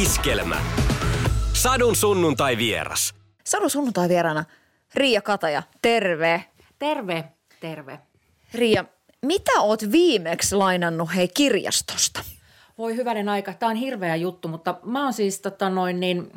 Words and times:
Iskelmä. 0.00 0.60
Sadun 1.52 1.96
sunnuntai 1.96 2.56
vieras. 2.56 3.14
Sadun 3.44 3.70
sunnuntai 3.70 4.08
vieraana 4.08 4.44
Riia 4.94 5.22
Kataja, 5.22 5.62
terve. 5.82 6.44
Terve, 6.78 7.24
terve. 7.60 7.98
Riia, 8.54 8.84
mitä 9.22 9.52
oot 9.60 9.92
viimeksi 9.92 10.54
lainannut 10.56 11.14
hei 11.14 11.28
kirjastosta? 11.28 12.24
Voi 12.78 12.96
hyvänen 12.96 13.28
aika, 13.28 13.52
tämä 13.52 13.70
on 13.70 13.76
hirveä 13.76 14.16
juttu, 14.16 14.48
mutta 14.48 14.74
mä 14.82 15.04
oon 15.04 15.12
siis 15.12 15.40
tota 15.40 15.70
noin 15.70 16.00
niin, 16.00 16.32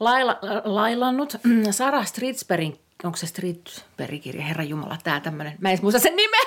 laila, 0.00 0.38
lailannut 0.64 1.36
Sarah 1.70 2.06
Stridsbergin, 2.06 2.80
onko 3.04 3.16
se 3.16 3.26
Stridsbergin 3.26 4.20
kirja, 4.20 4.44
herra 4.44 4.64
Jumala, 4.64 4.98
tämä 5.04 5.20
tämmöinen, 5.20 5.54
mä 5.60 5.70
en 5.70 5.78
muista 5.82 6.00
sen 6.00 6.16
nimeä, 6.16 6.45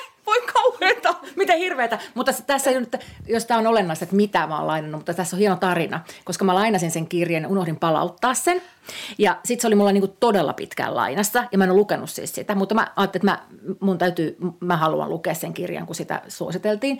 mitä 1.39 1.53
hirveätä. 1.53 1.99
Mutta 2.13 2.33
tässä 2.33 2.69
ei 2.69 2.75
ole 2.75 2.85
nyt, 2.91 3.05
jos 3.27 3.45
tämä 3.45 3.59
on 3.59 3.67
olennaista, 3.67 4.05
että 4.05 4.15
mitä 4.15 4.47
mä 4.47 4.57
oon 4.57 4.67
lainannut, 4.67 4.99
mutta 4.99 5.13
tässä 5.13 5.35
on 5.35 5.39
hieno 5.39 5.55
tarina, 5.55 5.99
koska 6.23 6.45
mä 6.45 6.55
lainasin 6.55 6.91
sen 6.91 7.07
kirjan 7.07 7.45
unohdin 7.45 7.75
palauttaa 7.75 8.33
sen. 8.33 8.61
Ja 9.17 9.37
sitten 9.45 9.61
se 9.61 9.67
oli 9.67 9.75
mulla 9.75 9.91
niinku 9.91 10.15
todella 10.19 10.53
pitkään 10.53 10.95
lainassa 10.95 11.43
ja 11.51 11.57
mä 11.57 11.63
en 11.63 11.69
ole 11.69 11.77
lukenut 11.79 12.09
siis 12.09 12.35
sitä, 12.35 12.55
mutta 12.55 12.75
mä 12.75 12.87
ajattelin, 12.95 13.29
että 13.29 13.43
mä, 13.65 13.75
mun 13.79 13.97
täytyy, 13.97 14.37
mä 14.59 14.77
haluan 14.77 15.09
lukea 15.09 15.33
sen 15.33 15.53
kirjan, 15.53 15.85
kun 15.85 15.95
sitä 15.95 16.21
suositeltiin. 16.27 16.99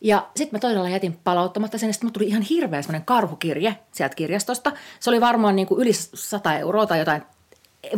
Ja 0.00 0.26
sitten 0.36 0.56
mä 0.56 0.60
todella 0.60 0.88
jätin 0.88 1.18
palauttamatta 1.24 1.78
sen, 1.78 1.88
ja 1.88 1.92
sitten 1.92 2.12
tuli 2.12 2.28
ihan 2.28 2.42
hirveä 2.42 2.82
semmoinen 2.82 3.06
karhukirje 3.06 3.76
sieltä 3.92 4.16
kirjastosta. 4.16 4.72
Se 5.00 5.10
oli 5.10 5.20
varmaan 5.20 5.56
niinku 5.56 5.80
yli 5.80 5.92
100 5.92 6.58
euroa 6.58 6.86
tai 6.86 6.98
jotain, 6.98 7.22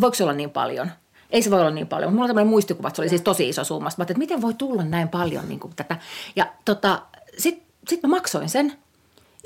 voiko 0.00 0.14
se 0.14 0.22
olla 0.22 0.32
niin 0.32 0.50
paljon? 0.50 0.90
Ei 1.30 1.42
se 1.42 1.50
voi 1.50 1.60
olla 1.60 1.70
niin 1.70 1.86
paljon. 1.86 2.12
Mulla 2.12 2.24
on 2.24 2.28
tämmöinen 2.28 2.50
muistikuva, 2.50 2.88
että 2.88 2.96
se 2.96 3.02
oli 3.02 3.08
siis 3.08 3.22
tosi 3.22 3.48
iso 3.48 3.64
summa. 3.64 3.88
Mä 3.96 4.02
että 4.02 4.14
miten 4.14 4.42
voi 4.42 4.54
tulla 4.54 4.84
näin 4.84 5.08
paljon 5.08 5.48
niin 5.48 5.60
kuin 5.60 5.72
tätä. 5.76 5.96
Ja 6.36 6.46
tota, 6.64 7.02
sitten 7.38 7.66
sit 7.88 8.02
mä 8.02 8.08
maksoin 8.08 8.48
sen. 8.48 8.72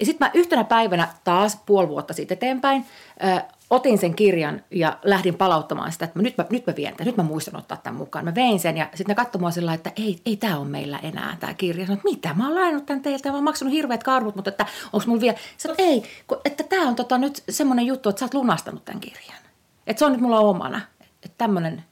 Ja 0.01 0.07
sitten 0.07 0.27
mä 0.27 0.31
yhtenä 0.35 0.65
päivänä 0.65 1.09
taas 1.25 1.59
puoli 1.67 1.89
vuotta 1.89 2.15
siitä 2.15 2.35
eteenpäin 2.35 2.87
ö, 3.25 3.43
otin 3.71 3.99
sen 3.99 4.15
kirjan 4.15 4.63
ja 4.71 4.99
lähdin 5.03 5.35
palauttamaan 5.35 5.93
sitä, 5.93 6.05
että 6.05 6.19
mä, 6.19 6.23
nyt, 6.23 6.39
mä, 6.39 6.47
nyt 6.51 6.67
mä 6.67 6.77
vien 6.77 6.97
tämän, 6.97 7.07
nyt 7.07 7.17
mä 7.17 7.23
muistan 7.23 7.57
ottaa 7.57 7.77
tämän 7.77 7.99
mukaan. 7.99 8.25
Mä 8.25 8.35
vein 8.35 8.61
sen 8.61 8.77
ja 8.77 8.89
sitten 8.95 9.17
ne 9.17 9.25
katsoi 9.25 9.53
sillä 9.53 9.75
että 9.75 9.93
ei, 9.97 10.19
ei 10.27 10.37
tämä 10.37 10.59
ole 10.59 10.69
meillä 10.69 10.99
enää 10.99 11.37
tämä 11.41 11.55
kirja. 11.55 11.87
Sanoin, 11.87 11.99
että 11.99 12.11
mitä, 12.11 12.35
mä 12.35 12.47
oon 12.47 12.55
lainannut 12.55 12.87
tämän 12.87 13.03
teiltä 13.03 13.29
mä 13.29 13.35
oon 13.35 13.45
maksanut 13.45 13.75
hirveät 13.75 14.03
karvut, 14.03 14.37
mutta 14.37 14.51
että 14.51 14.67
onko 14.93 15.07
mulla 15.07 15.21
vielä, 15.21 15.39
sanoin, 15.57 15.81
ei, 15.81 16.03
kun, 16.27 16.39
että 16.45 16.65
tämä 16.65 16.89
on 16.89 16.97
tota 16.97 17.19
nyt 17.19 17.43
semmoinen 17.49 17.87
juttu, 17.87 18.09
että 18.09 18.21
sä 18.21 18.25
oot 18.25 18.35
lunastanut 18.35 18.85
tämän 18.85 19.01
kirjan. 19.01 19.43
Että 19.87 19.99
se 19.99 20.05
on 20.05 20.13
nyt 20.13 20.21
mulla 20.21 20.41
omana. 20.41 20.81
Että 21.23 21.39
tämmöinen 21.45 21.85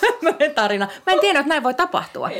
tämmöinen 0.00 0.54
tarina. 0.54 0.88
Mä 1.06 1.12
en 1.12 1.20
tiedä, 1.20 1.38
että 1.38 1.48
näin 1.48 1.62
voi 1.62 1.74
tapahtua. 1.74 2.30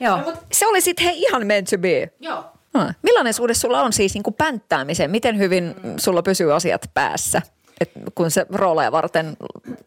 Joo. 0.00 0.16
No, 0.16 0.32
se 0.52 0.66
oli 0.66 0.80
sitten 0.80 1.06
hei 1.06 1.22
ihan 1.22 1.46
meant 1.46 1.68
to 1.70 1.78
be. 1.78 2.10
Joo. 2.20 2.44
Hmm. 2.78 2.94
Millainen 3.02 3.34
suhde 3.34 3.54
sulla 3.54 3.82
on 3.82 3.92
siis 3.92 4.14
niin 4.14 4.22
kuin 4.22 4.34
pänttäämiseen? 4.34 5.10
Miten 5.10 5.38
hyvin 5.38 5.74
sulla 5.96 6.22
pysyy 6.22 6.54
asiat 6.54 6.90
päässä? 6.94 7.42
Et 7.80 7.90
kun 8.14 8.30
se 8.30 8.46
rooleja 8.52 8.92
varten 8.92 9.36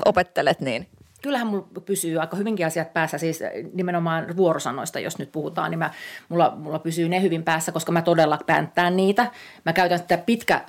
opettelet, 0.06 0.60
niin 0.60 0.88
kyllähän 1.26 1.48
mulla 1.48 1.68
pysyy 1.86 2.20
aika 2.20 2.38
hyvinkin 2.38 2.66
asiat 2.66 2.94
päässä, 2.94 3.18
siis 3.18 3.40
nimenomaan 3.74 4.38
vuorosanoista, 4.38 5.00
jos 5.00 5.20
nyt 5.20 5.32
puhutaan, 5.32 5.72
niin 5.72 5.80
mä, 5.80 5.92
mulla, 6.30 6.54
mulla 6.58 6.80
pysyy 6.80 7.10
ne 7.10 7.22
hyvin 7.22 7.44
päässä, 7.44 7.72
koska 7.72 7.92
mä 7.92 8.02
todella 8.02 8.40
pänttään 8.46 8.96
niitä. 8.96 9.32
Mä 9.66 9.74
käytän 9.74 10.00
sitä 10.00 10.18
pitkä, 10.18 10.62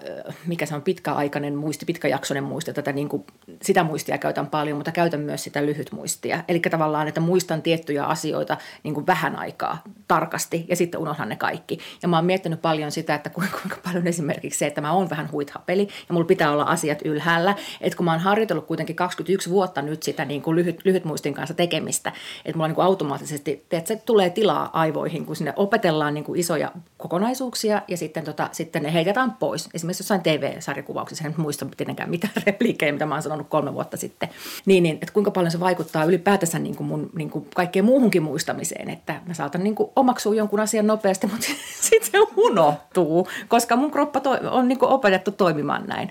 mikä 0.47 0.67
se 0.67 0.75
on 0.75 0.83
pitkäaikainen 0.83 1.57
muisti, 1.57 1.87
pitkäjaksoinen 1.87 2.45
muisti, 2.45 2.73
tätä 2.73 2.93
niin 2.93 3.09
kuin, 3.09 3.25
sitä 3.63 3.85
muistia 3.85 4.19
käytän 4.19 4.47
paljon, 4.47 4.77
mutta 4.77 4.93
käytän 4.93 5.21
myös 5.21 5.45
sitä 5.45 5.67
lyhyt 5.67 5.93
muistia. 5.93 6.45
Eli 6.49 6.61
tavallaan, 6.61 7.09
että 7.09 7.21
muistan 7.21 7.63
tiettyjä 7.63 8.05
asioita 8.05 8.57
niin 8.83 8.95
kuin 8.95 9.07
vähän 9.07 9.37
aikaa 9.37 9.83
tarkasti 10.09 10.65
ja 10.69 10.77
sitten 10.77 11.01
unohdan 11.01 11.29
ne 11.29 11.37
kaikki. 11.37 11.79
Ja 12.03 12.09
mä 12.09 12.17
oon 12.17 12.25
miettinyt 12.25 12.63
paljon 12.63 12.93
sitä, 12.93 13.15
että 13.15 13.31
kuinka, 13.31 13.59
kuinka 13.59 13.77
paljon 13.85 14.07
esimerkiksi 14.07 14.59
se, 14.59 14.67
että 14.67 14.81
mä 14.81 14.93
oon 14.93 15.11
vähän 15.11 15.33
huithapeli 15.33 15.83
ja 15.83 16.13
mulla 16.13 16.27
pitää 16.27 16.53
olla 16.53 16.65
asiat 16.65 16.99
ylhäällä. 17.05 17.55
Että 17.81 17.97
kun 17.97 18.05
mä 18.05 18.13
oon 18.13 18.21
harjoitellut 18.21 18.67
kuitenkin 18.67 18.97
21 18.97 19.51
vuotta 19.51 19.83
nyt 19.83 20.03
sitä 20.03 20.25
niin 20.25 20.43
kuin 20.47 20.57
lyhyt, 20.57 20.81
lyhyt 20.85 21.05
muistin 21.05 21.35
kanssa 21.35 21.55
tekemistä. 21.55 22.13
Että 22.45 22.57
mulla 22.57 22.69
niin 22.69 22.75
kuin 22.75 22.85
automaattisesti, 22.85 23.67
että 23.71 23.89
se 23.89 23.97
tulee 23.97 24.31
tilaa 24.31 24.71
aivoihin, 24.73 25.27
kun 25.27 25.37
sinne 25.37 25.53
opetellaan 25.57 26.15
niin 26.15 26.25
kuin 26.25 26.41
isoja 26.41 26.73
kokonaisuuksia 26.99 27.83
ja 27.89 27.97
sitten, 27.97 28.25
tota, 28.25 28.49
sitten 28.53 28.83
ne 28.83 28.93
heitetään 28.93 29.33
pois. 29.33 29.69
Esimerkiksi 29.75 30.03
jossain 30.03 30.21
TV-sarjakuvauksissa, 30.21 31.25
en 31.25 31.35
muista 31.37 31.67
tietenkään 31.77 32.11
mitään 32.11 32.33
repliikkejä, 32.47 32.93
mitä 32.93 33.07
mä 33.07 33.15
oon 33.15 33.23
sanonut 33.23 33.49
kolme 33.49 33.75
vuotta 33.75 33.97
sitten. 33.97 34.29
Niin, 34.67 34.83
niin 34.83 34.95
että 34.95 35.13
kuinka 35.13 35.31
paljon 35.31 35.51
se 35.51 35.61
vaikuttaa 35.61 36.05
ylipäätänsä 36.05 36.59
niin 36.59 36.77
kuin 36.77 36.87
mun 36.87 37.11
niin 37.17 37.31
kuin 37.31 37.49
kaikkeen 37.55 37.85
muuhunkin 37.85 38.23
muistamiseen, 38.23 38.91
että 38.91 39.21
mä 39.27 39.35
saatan 39.35 39.65
niin 39.65 39.75
kuin 39.75 39.91
omaksua 39.97 40.35
jonkun 40.35 40.61
asian 40.61 40.87
nopeasti, 40.87 41.27
mutta 41.33 41.47
sitten 41.81 42.11
se 42.11 42.19
unohtuu, 42.37 43.29
koska 43.49 43.77
mun 43.77 43.91
kroppa 43.91 44.21
to- 44.21 44.39
on 44.51 44.69
niin 44.69 44.79
kuin 44.79 44.91
opetettu 44.91 45.31
toimimaan 45.31 45.87
näin. 45.87 46.11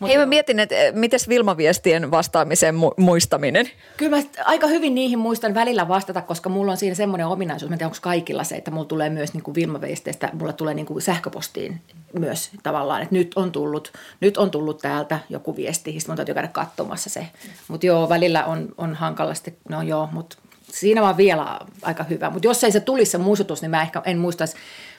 Mut 0.00 0.08
Hei 0.10 0.18
mä 0.18 0.26
mietin, 0.26 0.58
että 0.58 0.74
eh, 0.74 0.94
miten 0.94 1.20
Vilma-viestien 1.28 2.10
vastaamisen 2.10 2.74
mu- 2.74 2.94
muistaminen? 2.96 3.70
Kyllä 3.96 4.16
mä 4.16 4.22
aika 4.44 4.66
hyvin 4.66 4.94
niihin 4.94 5.18
muistan 5.18 5.54
välillä 5.54 5.88
vastata, 5.88 6.22
koska 6.22 6.48
mulla 6.48 6.72
on 6.72 6.78
siinä 6.78 6.94
semmoinen 6.94 7.26
ominaisuus, 7.26 7.70
mä 7.70 7.74
en 7.74 7.78
tiedä 7.78 7.88
onko 7.88 7.98
kaikilla 8.00 8.44
se, 8.44 8.56
että 8.56 8.70
mulla 8.70 8.84
tulee 8.84 9.10
myös 9.10 9.34
niin 9.34 9.42
kuin 9.42 9.54
Vilma-viesteistä, 9.54 10.30
mulla 10.32 10.52
tulee 10.52 10.74
niin 10.74 10.86
kuin 10.86 11.02
sähköpostiin 11.02 11.80
myös 12.18 12.50
tavallaan, 12.62 13.02
että 13.02 13.14
nyt 13.14 13.32
on 13.36 13.52
tullut, 13.52 13.92
nyt 14.20 14.38
on 14.38 14.50
tullut 14.50 14.78
täältä 14.78 15.18
joku 15.28 15.56
viesti, 15.56 15.92
sitten 15.92 16.10
mun 16.10 16.16
täytyy 16.16 16.34
käydä 16.34 16.48
katsomassa 16.48 17.10
se. 17.10 17.26
Mutta 17.68 17.86
joo, 17.86 18.08
välillä 18.08 18.44
on, 18.44 18.68
on 18.78 18.94
hankalasti, 18.94 19.58
no 19.68 19.82
joo, 19.82 20.08
mutta 20.12 20.36
siinä 20.62 21.02
vaan 21.02 21.16
vielä 21.16 21.60
aika 21.82 22.04
hyvä. 22.04 22.30
Mutta 22.30 22.48
jos 22.48 22.64
ei 22.64 22.72
se 22.72 22.80
tulisi 22.80 23.10
se 23.10 23.18
muistutus, 23.18 23.62
niin 23.62 23.70
mä 23.70 23.82
ehkä 23.82 24.02
en 24.04 24.18
muistaisi 24.18 24.56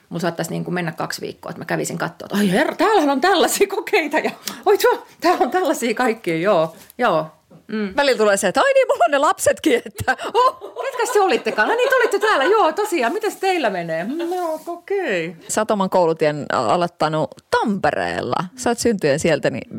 mulla 0.10 0.22
saattaisi 0.22 0.52
niin 0.52 0.64
kuin 0.64 0.74
mennä 0.74 0.92
kaksi 0.92 1.22
viikkoa, 1.22 1.50
että 1.50 1.62
mä 1.62 1.66
kävisin 1.66 1.98
katsoa, 1.98 2.26
että 2.26 2.38
ai 2.38 2.52
herra, 2.52 2.76
täällähän 2.76 3.10
on 3.10 3.22
tällaisia 3.22 3.68
kokeita 3.68 4.20
ja 4.20 4.32
oi 4.66 4.78
tuo, 4.78 5.06
täällä 5.22 5.46
on 5.46 5.52
tällaisia 5.52 5.94
kaikkia, 5.94 6.38
joo, 6.38 6.76
joo. 6.98 7.37
Mm. 7.68 7.94
Välillä 7.96 8.18
tulee 8.18 8.38
se, 8.38 8.48
että 8.48 8.62
ai 8.62 8.74
niin, 8.74 8.88
mulla 8.88 9.04
on 9.06 9.12
ne 9.12 9.18
lapsetkin, 9.18 9.82
että 9.86 10.18
oh, 10.34 10.74
ketkä 10.86 11.14
se 11.14 11.22
olittekaan? 11.22 11.68
No 11.68 11.76
niin, 11.76 11.90
te 11.90 11.96
olitte 11.96 12.20
täällä, 12.20 12.46
joo, 12.46 12.72
tosiaan, 12.72 13.14
miten 13.14 13.32
teillä 13.40 13.70
menee? 13.70 14.04
No, 14.04 14.60
okei. 14.68 15.28
Okay. 15.28 15.42
Satoman 15.48 15.90
koulutien 15.90 16.46
aloittanut 16.54 17.30
Tampereella. 17.52 18.46
Sä 18.56 18.70
oot 18.70 18.80
syntyjen 18.80 19.20
sieltä, 19.20 19.50
niin 19.50 19.70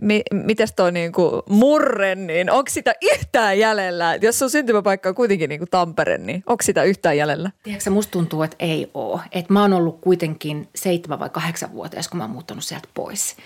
mi- 0.00 0.22
mites 0.32 0.72
toi 0.76 0.92
niinku 0.92 1.42
murre, 1.48 2.14
niin 2.14 2.50
onko 2.50 2.70
sitä 2.70 2.94
yhtään 3.12 3.58
jäljellä? 3.58 4.18
Jos 4.22 4.38
sun 4.38 4.50
syntymäpaikka 4.50 5.08
on 5.08 5.14
kuitenkin 5.14 5.48
niinku 5.48 5.66
Tampere, 5.70 6.18
niin 6.18 6.42
onko 6.46 6.62
sitä 6.62 6.82
yhtään 6.82 7.16
jäljellä? 7.16 7.50
Tiedätkö, 7.62 7.90
musta 7.90 8.10
tuntuu, 8.10 8.42
että 8.42 8.56
ei 8.58 8.90
oo. 8.94 9.20
Että 9.32 9.52
mä 9.52 9.62
oon 9.62 9.72
ollut 9.72 10.00
kuitenkin 10.00 10.68
seitsemän 10.74 11.18
vai 11.18 11.30
kahdeksan 11.30 11.72
vuotias, 11.72 12.08
kun 12.08 12.18
mä 12.18 12.24
oon 12.24 12.30
muuttanut 12.30 12.64
sieltä 12.64 12.88
pois. 12.94 13.36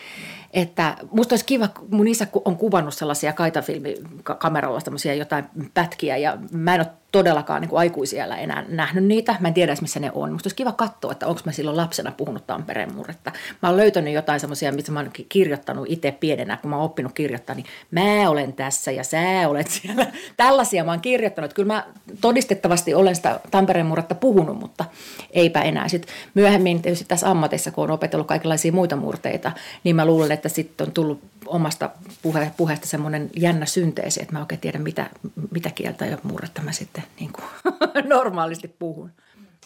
Että 0.53 0.97
musta 1.11 1.33
olisi 1.33 1.45
kiva, 1.45 1.69
mun 1.91 2.09
isä 2.09 2.27
on 2.45 2.57
kuvannut 2.57 2.95
sellaisia 2.95 3.33
kaitafilmikameralla 3.33 4.81
tämmöisiä 4.81 5.15
jotain 5.15 5.45
pätkiä 5.75 6.17
ja 6.17 6.39
mä 6.53 6.75
en 6.75 6.81
ole 6.81 6.91
todellakaan 7.13 7.63
niin 7.63 7.71
aikuisia 7.75 8.37
enää 8.37 8.65
nähnyt 8.69 9.05
niitä. 9.05 9.37
Mä 9.41 9.49
en 9.49 9.55
tiedä 9.55 9.75
missä 9.81 10.01
ne 10.01 10.11
on. 10.15 10.33
Musta 10.33 10.47
olisi 10.47 10.57
kiva 10.57 10.73
katsoa, 10.73 11.13
että 11.13 11.27
onko 11.27 11.41
mä 11.45 11.53
silloin 11.53 11.77
lapsena 11.77 12.13
puhunut 12.13 12.47
Tampereen 12.47 12.95
murretta. 12.95 13.33
Mä 13.63 13.69
oon 13.69 13.77
löytänyt 13.77 14.15
jotain 14.15 14.41
semmoisia, 14.41 14.73
mitä 14.73 14.93
mä 14.93 15.01
oon 15.01 15.11
kirjoittanut 15.29 15.87
itse 15.89 16.13
pienenä, 16.13 16.57
kun 16.57 16.71
mä 16.71 16.77
oon 16.77 16.85
oppinut 16.85 17.13
kirjoittaa, 17.13 17.57
niin 17.57 17.67
mä 17.91 18.31
olen 18.31 18.53
tässä 18.53 18.91
ja 18.91 19.05
sä 19.05 19.49
olet 19.49 19.69
siellä. 19.83 20.07
Tällaisia 20.37 20.85
mä 20.85 20.91
oon 20.91 21.01
kirjoittanut. 21.01 21.53
Kyllä 21.53 21.75
mä 21.75 21.85
todistettavasti 22.21 22.95
olen 22.95 23.17
sitä 23.17 23.41
Tampereen 23.51 23.87
murretta 23.87 24.15
puhunut, 24.15 24.61
mutta 24.61 24.85
eipä 25.31 25.63
enää. 25.63 25.89
Sitten 25.89 26.15
myöhemmin 26.35 26.83
tietysti 26.83 27.05
tässä 27.05 27.31
ammatissa, 27.31 27.71
kun 27.71 27.85
on 27.85 27.91
opetellut 27.91 28.27
kaikenlaisia 28.27 28.73
muita 28.73 28.97
murteita, 28.97 29.53
niin 29.85 29.97
mä 29.97 30.07
luulen, 30.07 30.33
että 30.33 30.49
sitten 30.49 30.87
on 30.87 30.93
tullut 30.93 31.21
omasta 31.51 31.91
puhe, 32.23 32.53
puheesta 32.57 32.87
semmoinen 32.87 33.31
jännä 33.37 33.67
synteesi, 33.67 34.23
että 34.23 34.33
mä 34.33 34.41
oikein 34.41 34.61
tiedän, 34.61 34.83
mitä, 34.83 35.11
mitä 35.51 35.71
kieltä 35.71 36.07
ja 36.07 36.19
murretta 36.23 36.63
mä 36.63 36.73
sitten 36.73 37.05
niin 37.21 37.33
kuin 37.33 37.45
normaalisti 38.09 38.69
puhun. 38.69 39.11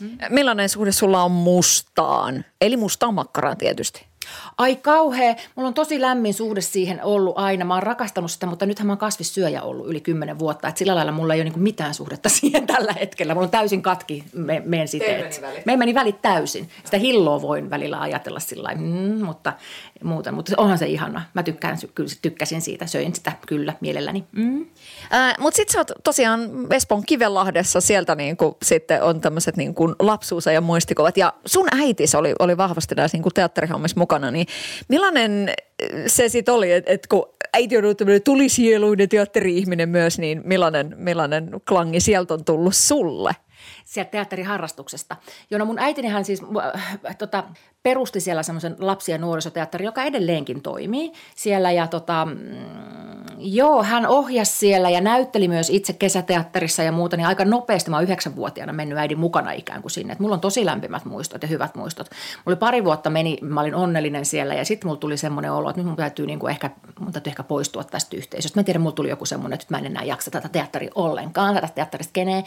Hmm? 0.01 0.19
Millainen 0.31 0.69
suhde 0.69 0.93
sulla 0.93 1.23
on 1.23 1.31
mustaan? 1.31 2.45
Eli 2.61 2.77
mustaan 2.77 3.15
makkaraan 3.15 3.57
tietysti. 3.57 4.07
Ai 4.59 4.77
kauhea. 4.77 5.35
Mulla 5.55 5.69
on 5.69 5.75
tosi 5.75 6.01
lämmin 6.01 6.35
suhde 6.35 6.61
siihen 6.61 7.05
ollut 7.05 7.39
aina. 7.39 7.65
Mä 7.65 7.75
oon 7.75 7.83
rakastanut 7.83 8.31
sitä, 8.31 8.47
mutta 8.47 8.67
nythän 8.67 8.87
mä 8.87 8.93
oon 8.93 8.99
kasvissyöjä 8.99 9.63
ollut 9.63 9.89
yli 9.89 10.01
kymmenen 10.01 10.39
vuotta. 10.39 10.69
Et 10.69 10.77
sillä 10.77 10.95
lailla 10.95 11.13
mulla 11.13 11.35
ei 11.35 11.39
ole 11.39 11.45
niinku 11.45 11.61
mitään 11.61 11.95
suhdetta 11.95 12.29
siihen 12.41 12.67
tällä 12.67 12.93
hetkellä. 12.93 13.35
Mulla 13.35 13.45
on 13.45 13.51
täysin 13.51 13.83
katki 13.83 14.25
me, 14.33 14.63
meidän 14.65 14.89
siteet. 14.89 15.41
Me 15.65 15.77
meni 15.77 15.95
välit 15.95 16.23
täysin. 16.23 16.69
Sitä 16.85 16.99
hilloa 16.99 17.43
voin 17.43 17.71
välillä 17.71 18.01
ajatella 18.01 18.41
sillä 18.41 18.75
mm, 18.75 19.25
mutta 19.25 19.53
muuten. 20.05 20.35
Mutta 20.35 20.55
onhan 20.57 20.79
se 20.79 20.87
ihana. 20.87 21.23
Mä 21.35 21.43
tykkään, 21.43 21.79
kyllä 21.95 22.11
tykkäsin 22.23 22.61
siitä, 22.61 22.87
söin 22.87 23.15
sitä 23.15 23.33
kyllä 23.47 23.75
mielelläni. 23.81 24.25
Mm. 24.33 24.67
Äh, 25.15 25.35
mutta 25.39 25.57
sitten 25.57 25.73
sä 25.73 25.79
oot 25.79 25.93
tosiaan 26.05 26.41
Espoon 26.71 27.03
Kivenlahdessa, 27.07 27.81
sieltä 27.81 28.15
niinku 28.15 28.57
sitten 28.63 29.03
on 29.03 29.21
tämmöiset 29.21 29.57
niinku 29.57 29.95
lapsuus 29.99 30.47
ja 30.47 30.61
muistikuvat. 30.61 31.17
Ja 31.17 31.33
sun 31.47 31.69
äitis 31.73 32.15
oli, 32.15 32.35
oli 32.39 32.57
vahvasti 32.57 32.95
näissä 32.95 33.17
niinku 33.17 33.31
teatterihommissa 33.31 34.01
mukana, 34.01 34.31
niin 34.31 34.47
millainen 34.89 35.53
se 36.07 36.29
sitten 36.29 36.55
oli, 36.55 36.73
että 36.73 36.93
et 36.93 37.07
kun 37.07 37.29
äiti 37.53 37.77
on 37.77 37.85
ollut 37.85 37.99
tämmöinen 37.99 38.23
tulisieluinen 38.23 39.09
teatteri-ihminen 39.09 39.89
myös, 39.89 40.19
niin 40.19 40.43
millainen, 40.45 40.95
millainen 40.99 41.51
klangi 41.69 42.01
sieltä 42.01 42.35
on 42.35 42.45
tullut 42.45 42.75
sulle? 42.77 43.33
sieltä 43.85 44.11
teatteriharrastuksesta. 44.11 45.17
Jona 45.51 45.65
mun 45.65 45.79
äitinihän 45.79 46.25
siis 46.25 46.43
äh, 47.07 47.17
tota, 47.17 47.45
perusti 47.85 48.21
siellä 48.21 48.43
semmoisen 48.43 48.77
lapsi- 48.79 49.13
ja 49.13 49.19
nuorisoteatteri, 49.19 49.85
joka 49.85 50.03
edelleenkin 50.03 50.63
toimii 50.63 51.13
siellä. 51.35 51.71
Ja 51.71 51.87
tota, 51.87 52.25
mm, 52.25 52.35
joo, 53.39 53.83
hän 53.83 54.07
ohjasi 54.07 54.53
siellä 54.53 54.91
ja 54.91 55.01
näytteli 55.01 55.49
myös 55.49 55.71
itse 55.71 55.93
kesäteatterissa 55.93 56.83
ja 56.83 56.93
muuta, 56.93 57.17
niin 57.17 57.27
aika 57.27 57.45
nopeasti 57.45 57.91
mä 57.91 57.97
oon 57.97 58.05
yhdeksänvuotiaana 58.05 58.73
mennyt 58.73 58.99
äidin 58.99 59.19
mukana 59.19 59.53
ikään 59.53 59.83
kuin 59.83 59.91
sinne. 59.91 60.13
Et 60.13 60.19
mulla 60.19 60.35
on 60.35 60.41
tosi 60.41 60.65
lämpimät 60.65 61.05
muistot 61.05 61.43
ja 61.43 61.49
hyvät 61.49 61.75
muistot. 61.75 62.11
Mulla 62.45 62.57
pari 62.57 62.85
vuotta 62.85 63.11
meni, 63.11 63.39
mä 63.43 63.61
olin 63.61 63.75
onnellinen 63.75 64.25
siellä 64.25 64.55
ja 64.55 64.65
sitten 64.65 64.89
mulla 64.89 65.01
tuli 65.01 65.17
semmoinen 65.17 65.53
olo, 65.53 65.71
että 65.71 65.81
nyt 65.81 65.87
mun 65.87 65.97
täytyy, 65.97 66.27
niinku 66.27 66.47
ehkä, 66.47 66.71
mun 67.01 67.13
täytyy 67.13 67.31
ehkä 67.31 67.43
poistua 67.43 67.85
tästä 67.85 68.17
yhteisöstä. 68.17 68.59
Mä 68.59 68.61
en 68.61 68.65
tiedä, 68.65 68.79
mulla 68.79 68.95
tuli 68.95 69.09
joku 69.09 69.27
semmoinen, 69.27 69.55
että 69.55 69.67
mä 69.71 69.79
en 69.79 69.87
enää 69.87 70.05
jaksa 70.05 70.31
tätä 70.31 70.49
teatteria 70.49 70.91
ollenkaan, 70.95 71.55
tätä 71.55 71.69
teatterista 71.75 72.13
kenee. 72.13 72.45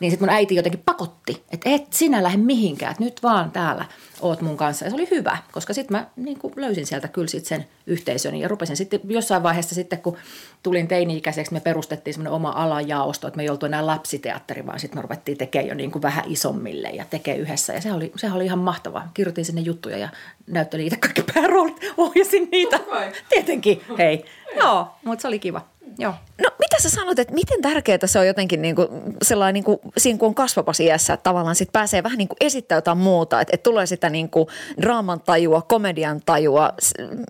Niin 0.00 0.10
sitten 0.10 0.28
mun 0.28 0.34
äiti 0.34 0.54
jotenkin 0.54 0.82
pakotti, 0.84 1.44
että 1.52 1.70
et 1.70 1.92
sinä 1.92 2.22
lähde 2.22 2.38
mihinkään, 2.38 2.92
että 2.92 3.04
nyt 3.04 3.22
vaan 3.22 3.50
täällä 3.50 3.84
oot 4.22 4.40
mun 4.40 4.56
kanssa. 4.56 4.84
Ja 4.84 4.90
se 4.90 4.94
oli 4.94 5.10
hyvä, 5.10 5.38
koska 5.52 5.74
sitten 5.74 5.96
mä 5.96 6.06
niin 6.16 6.38
kuin 6.38 6.52
löysin 6.56 6.86
sieltä 6.86 7.08
kyllä 7.08 7.28
sit 7.28 7.44
sen 7.44 7.66
yhteisön 7.86 8.34
ja 8.34 8.48
rupesin 8.48 8.76
sitten 8.76 9.00
jossain 9.04 9.42
vaiheessa 9.42 9.74
sitten, 9.74 9.98
kun 9.98 10.16
tulin 10.62 10.88
teini-ikäiseksi, 10.88 11.52
me 11.52 11.60
perustettiin 11.60 12.14
semmoinen 12.14 12.32
oma 12.32 12.52
alajaosto, 12.56 13.26
että 13.26 13.36
me 13.36 13.42
ei 13.42 13.50
oltu 13.50 13.66
enää 13.66 13.86
lapsiteatteri, 13.86 14.66
vaan 14.66 14.80
sitten 14.80 14.98
me 14.98 15.02
ruvettiin 15.02 15.38
tekemään 15.38 15.68
jo 15.68 15.74
niin 15.74 15.90
kuin 15.90 16.02
vähän 16.02 16.24
isommille 16.26 16.88
ja 16.88 17.04
tekee 17.04 17.36
yhdessä. 17.36 17.72
Ja 17.72 17.80
se 17.80 17.92
oli, 17.92 18.12
se 18.16 18.32
oli 18.32 18.44
ihan 18.44 18.58
mahtavaa. 18.58 19.10
Kirjoitin 19.14 19.44
sinne 19.44 19.60
juttuja 19.60 19.98
ja 19.98 20.08
näyttelin 20.46 20.86
itse 20.86 20.96
kaikki 20.96 21.22
pääroolit, 21.34 21.76
ohjasin 21.96 22.48
niitä. 22.50 22.80
Tietenkin, 23.28 23.82
hei. 23.98 24.24
Joo, 24.56 24.88
mutta 25.04 25.22
se 25.22 25.28
oli 25.28 25.38
kiva. 25.38 25.71
Joo. 25.98 26.14
No 26.42 26.50
mitä 26.58 26.76
sä 26.82 26.90
sanot, 26.90 27.18
että 27.18 27.34
miten 27.34 27.62
tärkeää 27.62 28.06
se 28.06 28.18
on 28.18 28.26
jotenkin 28.26 28.62
niin 28.62 28.76
kuin 28.76 28.88
sellainen, 29.22 29.54
niin 29.54 29.64
kuin, 29.64 29.78
siinä 29.98 30.18
kun 30.18 30.28
on 30.28 30.34
kasvapas 30.34 30.80
iässä, 30.80 31.12
että 31.12 31.22
tavallaan 31.24 31.56
sit 31.56 31.72
pääsee 31.72 32.02
vähän 32.02 32.18
niin 32.18 32.28
kuin 32.28 32.36
esittää 32.40 32.78
jotain 32.78 32.98
muuta, 32.98 33.40
että, 33.40 33.54
että 33.54 33.70
tulee 33.70 33.86
sitä 33.86 34.10
niin 34.10 34.30
kuin 34.30 34.46
draaman 34.80 35.20
tajua, 35.20 35.62
komedian 35.62 36.20
tajua. 36.26 36.72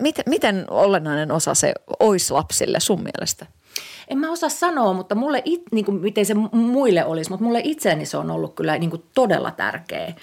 Miten, 0.00 0.25
miten 0.28 0.64
olennainen 0.70 1.32
osa 1.32 1.54
se 1.54 1.75
olisi 2.00 2.32
lapsille 2.32 2.81
sun 2.81 3.02
mielestä? 3.02 3.46
En 4.08 4.19
mä 4.19 4.31
osaa 4.31 4.49
sanoa, 4.49 4.93
mutta 4.93 5.14
mulle, 5.14 5.43
it, 5.44 5.62
niin 5.72 5.84
kuin, 5.84 6.00
miten 6.00 6.26
se 6.26 6.34
muille 6.52 7.05
olisi, 7.05 7.31
mutta 7.31 7.44
mulle 7.44 7.60
itseäni 7.64 8.06
se 8.06 8.16
on 8.16 8.31
ollut 8.31 8.55
kyllä 8.55 8.78
niin 8.78 8.90
kuin 8.90 9.02
todella 9.14 9.50
tärkeä 9.50 10.14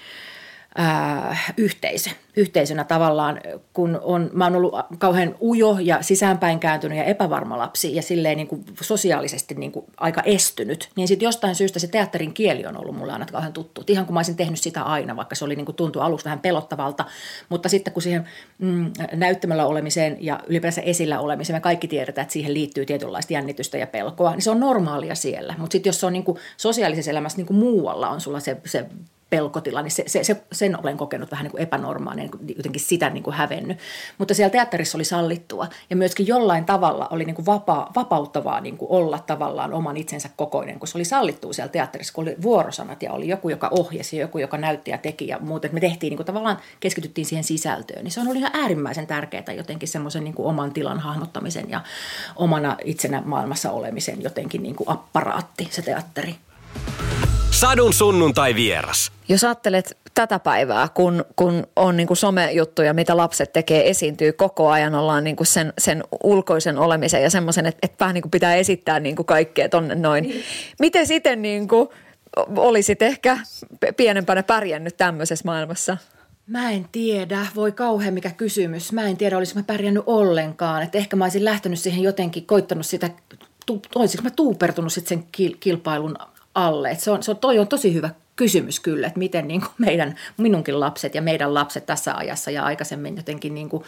äh, 0.78 1.54
yhteisö 1.56 2.10
yhteisönä 2.36 2.84
tavallaan, 2.84 3.40
kun 3.72 4.00
on, 4.02 4.30
mä 4.32 4.44
oon 4.44 4.56
ollut 4.56 4.74
kauhean 4.98 5.34
ujo 5.42 5.78
ja 5.80 6.02
sisäänpäin 6.02 6.60
kääntynyt 6.60 6.98
ja 6.98 7.04
epävarma 7.04 7.58
lapsi 7.58 7.94
ja 7.94 8.02
silleen 8.02 8.36
niin 8.36 8.46
kuin 8.46 8.64
sosiaalisesti 8.80 9.54
niin 9.54 9.72
kuin 9.72 9.86
aika 9.96 10.22
estynyt, 10.22 10.90
niin 10.96 11.08
sitten 11.08 11.26
jostain 11.26 11.54
syystä 11.54 11.78
se 11.78 11.86
teatterin 11.86 12.32
kieli 12.32 12.66
on 12.66 12.76
ollut 12.76 12.96
mulle 12.96 13.12
aina 13.12 13.26
kauhean 13.26 13.52
tuttu. 13.52 13.84
ihan 13.88 14.06
kuin 14.06 14.14
mä 14.14 14.18
olisin 14.18 14.36
tehnyt 14.36 14.60
sitä 14.60 14.82
aina, 14.82 15.16
vaikka 15.16 15.34
se 15.34 15.44
oli 15.44 15.56
niin 15.56 15.66
kuin 15.66 15.76
tuntui 15.76 16.02
alusta 16.02 16.24
vähän 16.24 16.40
pelottavalta, 16.40 17.04
mutta 17.48 17.68
sitten 17.68 17.92
kun 17.92 18.02
siihen 18.02 18.28
mm, 18.58 18.92
näyttämällä 19.12 19.66
olemiseen 19.66 20.16
ja 20.20 20.40
ylipäänsä 20.46 20.80
esillä 20.80 21.20
olemiseen, 21.20 21.56
me 21.56 21.60
kaikki 21.60 21.88
tiedetään, 21.88 22.22
että 22.22 22.32
siihen 22.32 22.54
liittyy 22.54 22.86
tietynlaista 22.86 23.32
jännitystä 23.32 23.78
ja 23.78 23.86
pelkoa, 23.86 24.30
niin 24.30 24.42
se 24.42 24.50
on 24.50 24.60
normaalia 24.60 25.14
siellä. 25.14 25.54
Mutta 25.58 25.72
sitten 25.72 25.88
jos 25.88 26.00
se 26.00 26.06
on 26.06 26.12
niin 26.12 26.24
kuin 26.24 26.38
sosiaalisessa 26.56 27.10
elämässä 27.10 27.36
niin 27.36 27.46
kuin 27.46 27.58
muualla 27.58 28.08
on 28.08 28.20
sulla 28.20 28.40
se, 28.40 28.56
se 28.64 28.86
pelkotila, 29.30 29.82
niin 29.82 29.90
se, 29.90 30.04
se, 30.06 30.24
se, 30.24 30.42
sen 30.52 30.80
olen 30.80 30.96
kokenut 30.96 31.30
vähän 31.30 31.44
niin 31.44 31.50
kuin 31.50 31.62
epänormaalinen, 31.62 32.30
niin 32.40 32.56
jotenkin 32.56 32.82
sitä 32.82 33.10
niin 33.10 33.22
kuin 33.22 33.34
hävennyt. 33.34 33.78
Mutta 34.18 34.34
siellä 34.34 34.50
teatterissa 34.50 34.98
oli 34.98 35.04
sallittua 35.04 35.66
ja 35.90 35.96
myöskin 35.96 36.26
jollain 36.26 36.64
tavalla 36.64 37.08
oli 37.10 37.24
niin 37.24 37.34
kuin 37.34 37.46
vapaa, 37.46 37.90
vapauttavaa 37.96 38.60
niin 38.60 38.76
kuin 38.76 38.90
olla 38.90 39.18
tavallaan 39.18 39.72
oman 39.72 39.96
itsensä 39.96 40.30
kokoinen, 40.36 40.78
kun 40.78 40.88
se 40.88 40.98
oli 40.98 41.04
sallittua 41.04 41.52
siellä 41.52 41.72
teatterissa, 41.72 42.14
kun 42.14 42.22
oli 42.22 42.36
vuorosanat 42.42 43.02
ja 43.02 43.12
oli 43.12 43.28
joku, 43.28 43.48
joka 43.48 43.68
ohjasi 43.78 44.16
ja 44.16 44.20
joku, 44.20 44.38
joka 44.38 44.56
näytti 44.56 44.90
ja 44.90 44.98
teki 44.98 45.28
ja 45.28 45.38
muuta. 45.38 45.68
me 45.72 45.80
tehtiin 45.80 46.10
niin 46.10 46.16
kuin 46.16 46.26
tavallaan, 46.26 46.58
keskityttiin 46.80 47.26
siihen 47.26 47.44
sisältöön. 47.44 48.04
Niin 48.04 48.12
se 48.12 48.20
on 48.20 48.26
ollut 48.26 48.38
ihan 48.38 48.50
äärimmäisen 48.54 49.06
tärkeää 49.06 49.52
jotenkin 49.56 49.88
semmoisen 49.88 50.24
niin 50.24 50.34
oman 50.38 50.72
tilan 50.72 51.00
hahmottamisen 51.00 51.70
ja 51.70 51.80
omana 52.36 52.76
itsenä 52.84 53.22
maailmassa 53.24 53.70
olemisen 53.70 54.22
jotenkin 54.22 54.62
niin 54.62 54.74
kuin 54.74 54.88
apparaatti, 54.88 55.68
se 55.70 55.82
teatteri. 55.82 56.36
Sadun 57.60 57.92
sunnuntai 57.92 58.54
vieras. 58.54 59.12
Jos 59.28 59.44
ajattelet 59.44 59.96
tätä 60.14 60.38
päivää, 60.38 60.88
kun, 60.94 61.24
kun 61.36 61.66
on 61.76 61.96
niin 61.96 62.06
kuin 62.06 62.16
somejuttuja, 62.16 62.94
mitä 62.94 63.16
lapset 63.16 63.52
tekee, 63.52 63.90
esiintyy 63.90 64.32
koko 64.32 64.70
ajan, 64.70 64.94
ollaan 64.94 65.24
niin 65.24 65.36
kuin 65.36 65.46
sen, 65.46 65.72
sen 65.78 66.04
ulkoisen 66.22 66.78
olemisen 66.78 67.22
ja 67.22 67.30
semmoisen, 67.30 67.66
että, 67.66 67.78
että 67.82 68.04
vähän 68.04 68.14
niin 68.14 68.22
kuin 68.22 68.30
pitää 68.30 68.54
esittää 68.54 69.00
niin 69.00 69.16
kuin 69.16 69.26
kaikkea 69.26 69.68
tonne 69.68 69.94
noin. 69.94 70.24
Niin. 70.24 70.44
Miten 70.80 71.06
sitten 71.06 71.42
niin 71.42 71.68
kuin 71.68 71.88
olisit 72.56 73.02
ehkä 73.02 73.38
pienempänä 73.96 74.42
pärjännyt 74.42 74.96
tämmöisessä 74.96 75.44
maailmassa? 75.44 75.96
Mä 76.46 76.70
en 76.70 76.86
tiedä, 76.92 77.46
voi 77.54 77.72
kauhean 77.72 78.14
mikä 78.14 78.30
kysymys. 78.30 78.92
Mä 78.92 79.02
en 79.02 79.16
tiedä, 79.16 79.36
olisinko 79.38 79.60
mä 79.60 79.64
pärjännyt 79.64 80.04
ollenkaan. 80.06 80.82
Että 80.82 80.98
ehkä 80.98 81.16
mä 81.16 81.24
olisin 81.24 81.44
lähtenyt 81.44 81.78
siihen 81.78 82.02
jotenkin, 82.02 82.46
koittanut 82.46 82.86
sitä, 82.86 83.10
olisinko 83.94 84.24
mä 84.24 84.30
tuupertunut 84.30 84.92
sitten 84.92 85.18
sen 85.18 85.56
kilpailun 85.60 86.16
alle. 86.54 86.90
Et 86.90 87.00
se 87.00 87.10
on, 87.10 87.22
se 87.22 87.30
on, 87.30 87.36
toi 87.36 87.58
on 87.58 87.68
tosi 87.68 87.94
hyvä 87.94 88.10
kysymys 88.36 88.80
kyllä, 88.80 89.06
että 89.06 89.18
miten 89.18 89.48
niin 89.48 89.60
kuin 89.60 89.72
meidän, 89.78 90.14
minunkin 90.36 90.80
lapset 90.80 91.14
ja 91.14 91.22
meidän 91.22 91.54
lapset 91.54 91.86
tässä 91.86 92.14
ajassa 92.16 92.50
ja 92.50 92.64
aikaisemmin 92.64 93.16
jotenkin, 93.16 93.54
niin 93.54 93.68
kuin, 93.68 93.84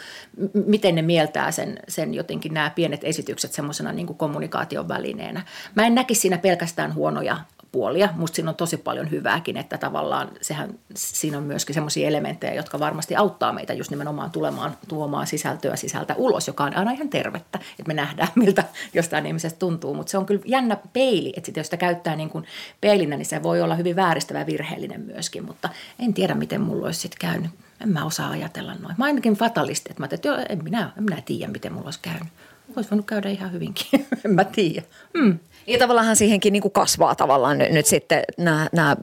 miten 0.66 0.94
ne 0.94 1.02
mieltää 1.02 1.50
sen, 1.50 1.78
sen 1.88 2.14
jotenkin 2.14 2.54
nämä 2.54 2.70
pienet 2.70 3.04
esitykset 3.04 3.52
semmoisena 3.52 3.92
niin 3.92 4.06
kommunikaation 4.06 4.88
välineenä. 4.88 5.42
Mä 5.74 5.86
en 5.86 5.94
näkisi 5.94 6.20
siinä 6.20 6.38
pelkästään 6.38 6.94
huonoja 6.94 7.36
puolia. 7.72 8.08
Musta 8.16 8.36
siinä 8.36 8.50
on 8.50 8.56
tosi 8.56 8.76
paljon 8.76 9.10
hyvääkin, 9.10 9.56
että 9.56 9.78
tavallaan 9.78 10.28
sehän, 10.40 10.78
siinä 10.94 11.38
on 11.38 11.44
myöskin 11.44 11.74
semmoisia 11.74 12.08
elementtejä, 12.08 12.54
jotka 12.54 12.78
varmasti 12.78 13.16
auttaa 13.16 13.52
meitä 13.52 13.72
just 13.72 13.90
nimenomaan 13.90 14.30
tulemaan, 14.30 14.76
tuomaan 14.88 15.26
sisältöä 15.26 15.76
sisältä 15.76 16.14
ulos, 16.16 16.46
joka 16.46 16.64
on 16.64 16.76
aina 16.76 16.90
ihan 16.90 17.08
tervettä, 17.08 17.58
että 17.58 17.88
me 17.88 17.94
nähdään, 17.94 18.28
miltä 18.44 18.64
jostain 18.94 19.26
ihmisestä 19.26 19.58
tuntuu. 19.58 19.94
Mutta 19.94 20.10
se 20.10 20.18
on 20.18 20.26
kyllä 20.26 20.42
jännä 20.44 20.76
peili, 20.92 21.32
että 21.36 21.46
sit 21.46 21.56
jos 21.56 21.66
sitä 21.66 21.76
käyttää 21.76 22.16
niin 22.16 22.30
kuin 22.30 22.44
peilinä, 22.80 23.16
niin 23.16 23.26
se 23.26 23.42
voi 23.42 23.62
olla 23.62 23.74
hyvin 23.74 23.96
vääristävä 23.96 24.38
ja 24.38 24.46
virheellinen 24.46 25.00
myöskin, 25.00 25.44
mutta 25.44 25.68
en 25.98 26.14
tiedä, 26.14 26.34
miten 26.34 26.60
mulla 26.60 26.86
olisi 26.86 27.00
sitten 27.00 27.30
käynyt. 27.30 27.50
En 27.80 27.88
mä 27.88 28.04
osaa 28.04 28.30
ajatella 28.30 28.74
noin. 28.74 28.94
Mä 28.98 29.04
ainakin 29.04 29.34
fatalisti, 29.34 29.90
että 29.90 30.02
mä 30.02 30.08
että 30.10 30.46
en 30.48 30.64
minä, 30.64 30.92
en 30.98 31.04
minä 31.04 31.22
tiedä, 31.24 31.52
miten 31.52 31.72
mulla 31.72 31.86
olisi 31.86 32.00
käynyt. 32.02 32.28
Olisi 32.76 32.90
voinut 32.90 33.06
käydä 33.06 33.28
ihan 33.28 33.52
hyvinkin, 33.52 33.86
en 34.24 34.30
mä 34.30 34.44
tiedä. 34.44 34.82
Hmm. 35.18 35.38
Ja 35.66 35.78
tavallaan 35.78 36.16
siihenkin 36.16 36.52
niin 36.52 36.62
kuin 36.62 36.72
kasvaa 36.72 37.14
tavallaan 37.14 37.58
nyt, 37.58 37.70
nyt 37.70 37.86
sitten 37.86 38.22
nämä, 38.38 38.68
nämä 38.72 38.96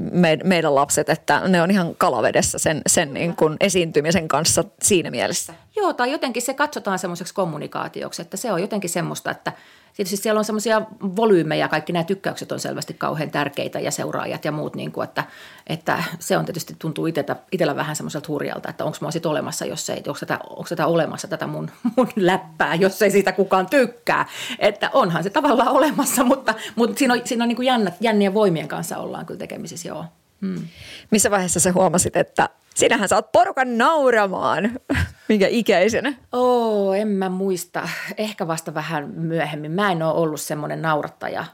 meidän 0.44 0.76
lapset, 0.76 1.10
että 1.10 1.42
ne 1.48 1.62
on 1.62 1.72
ihan 1.72 1.96
kalavedessä 1.96 2.58
sen, 2.58 2.82
sen 2.88 3.14
niin 3.14 3.36
kuin 3.36 3.58
esiintymisen 3.60 4.28
kanssa 4.28 4.64
siinä 4.82 5.12
mielessä. 5.12 5.54
Joo, 5.76 5.94
tai 5.94 6.12
jotenkin 6.12 6.42
se 6.42 6.54
katsotaan 6.54 7.00
semmoiseksi 7.00 7.34
kommunikaatioksi, 7.34 8.22
että 8.22 8.38
se 8.38 8.52
on 8.52 8.62
jotenkin 8.62 8.90
semmoista, 8.90 9.32
että– 9.32 9.54
Tietysti 10.00 10.18
siellä 10.18 10.40
on 10.40 10.46
semmoisia 10.46 10.82
volyymeja, 11.02 11.68
kaikki 11.68 11.94
nämä 11.94 12.04
tykkäykset 12.04 12.52
on 12.52 12.60
selvästi 12.60 12.94
kauhean 12.94 13.32
tärkeitä 13.32 13.80
ja 13.80 13.92
seuraajat 13.92 14.46
ja 14.46 14.52
muut, 14.52 14.76
niin 14.76 14.92
kuin, 14.92 15.04
että, 15.04 15.24
että 15.68 16.04
se 16.20 16.38
on 16.38 16.46
tietysti 16.46 16.76
tuntuu 16.80 17.06
itellä, 17.06 17.36
itellä 17.52 17.76
vähän 17.76 17.96
semmoiselta 17.96 18.28
hurjalta, 18.28 18.70
että 18.70 18.86
onko 18.86 18.98
mä 19.02 19.12
sitten 19.12 19.32
olemassa, 19.32 19.66
jos 19.66 19.90
ei, 19.90 19.98
onko 19.98 20.20
tätä, 20.20 20.40
onko 20.50 20.66
tätä 20.70 20.88
olemassa 20.88 21.28
tätä 21.28 21.48
mun, 21.48 21.72
mun 21.96 22.08
läppää, 22.16 22.76
jos 22.76 23.02
ei 23.02 23.12
siitä 23.12 23.32
kukaan 23.32 23.70
tykkää. 23.70 24.26
Että 24.60 24.90
onhan 24.94 25.24
se 25.24 25.30
tavallaan 25.30 25.72
olemassa, 25.72 26.24
mutta, 26.24 26.54
mutta 26.76 26.98
siinä 26.98 27.14
on, 27.14 27.22
siinä 27.26 27.44
on 27.44 27.48
niin 27.48 27.56
kuin 27.56 27.66
jännät, 27.66 27.96
jännien 28.00 28.34
voimien 28.34 28.68
kanssa 28.68 28.98
ollaan 28.98 29.26
kyllä 29.26 29.40
tekemisissä, 29.40 29.88
joo. 29.88 30.06
Hmm. 30.42 30.68
Missä 31.12 31.32
vaiheessa 31.32 31.60
sä 31.60 31.72
huomasit, 31.72 32.16
että 32.16 32.50
sinähän 32.80 33.10
saat 33.10 33.32
porukan 33.32 33.78
nauramaan? 33.78 34.80
Minkä 35.30 35.48
ikäisenä? 35.50 36.14
Oo, 36.32 36.94
en 36.94 37.08
mä 37.08 37.30
muista. 37.30 37.90
Ehkä 38.18 38.48
vasta 38.48 38.74
vähän 38.74 39.10
myöhemmin. 39.10 39.72
Mä 39.72 39.92
en 39.92 40.04
ole 40.04 40.14
ollut 40.14 40.42
semmoinen 40.42 40.82
naurattaja. 40.82 41.46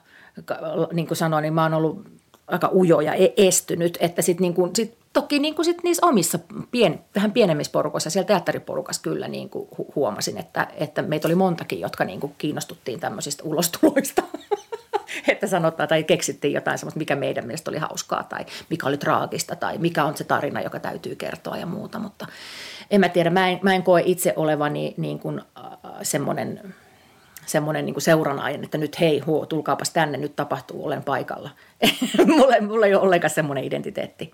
Niin 0.93 1.07
kuin 1.07 1.17
sanoin, 1.17 1.41
niin 1.41 1.53
mä 1.53 1.63
oon 1.63 1.73
ollut 1.73 2.05
aika 2.47 2.69
ujo 2.73 3.01
ja 3.01 3.13
e- 3.13 3.33
estynyt. 3.37 3.97
Että 4.01 4.21
sit 4.21 4.39
niin 4.39 4.53
kuin, 4.53 4.75
sit 4.75 4.97
toki 5.13 5.39
niin 5.39 5.55
kuin 5.55 5.65
sit 5.65 5.83
niissä 5.83 6.05
omissa 6.05 6.39
pien, 6.71 6.99
vähän 7.15 7.31
pienemmissä 7.31 7.71
porukoissa, 7.71 8.09
siellä 8.09 8.27
teatteriporukassa 8.27 9.01
kyllä 9.01 9.27
niin 9.27 9.49
kuin 9.49 9.67
huomasin, 9.95 10.37
että, 10.37 10.67
että 10.77 11.01
meitä 11.01 11.27
oli 11.27 11.35
montakin, 11.35 11.79
jotka 11.79 12.05
niin 12.05 12.19
kuin 12.19 12.35
kiinnostuttiin 12.37 12.99
tämmöisistä 12.99 13.43
ulostuloista. 13.43 14.23
että 15.31 15.47
sanotaan 15.47 15.89
tai 15.89 16.03
keksittiin 16.03 16.53
jotain 16.53 16.77
semmoista, 16.77 16.97
mikä 16.97 17.15
meidän 17.15 17.45
mielestä 17.45 17.71
oli 17.71 17.77
hauskaa 17.77 18.23
tai 18.23 18.45
mikä 18.69 18.87
oli 18.87 18.97
traagista 18.97 19.55
tai 19.55 19.77
mikä 19.77 20.03
on 20.03 20.17
se 20.17 20.23
tarina, 20.23 20.61
joka 20.61 20.79
täytyy 20.79 21.15
kertoa 21.15 21.57
ja 21.57 21.65
muuta. 21.65 21.99
Mutta 21.99 22.27
en 22.91 22.99
mä 22.99 23.09
tiedä, 23.09 23.29
mä 23.29 23.49
en, 23.49 23.59
mä 23.61 23.73
en 23.73 23.83
koe 23.83 24.01
itse 24.05 24.33
olevani 24.35 24.93
niin 24.97 25.19
kuin, 25.19 25.41
äh, 25.57 25.63
semmoinen 26.01 26.75
semmoinen 27.45 27.85
niin 27.85 28.01
seuranainen, 28.01 28.63
että 28.63 28.77
nyt 28.77 28.99
hei, 28.99 29.19
huo, 29.19 29.45
tulkaapas 29.45 29.89
tänne, 29.89 30.17
nyt 30.17 30.35
tapahtuu, 30.35 30.85
olen 30.85 31.03
paikalla. 31.03 31.49
mulla, 32.27 32.55
mulla 32.61 32.85
ei 32.85 32.95
ole 32.95 33.03
ollenkaan 33.03 33.31
semmoinen 33.31 33.63
identiteetti. 33.63 34.33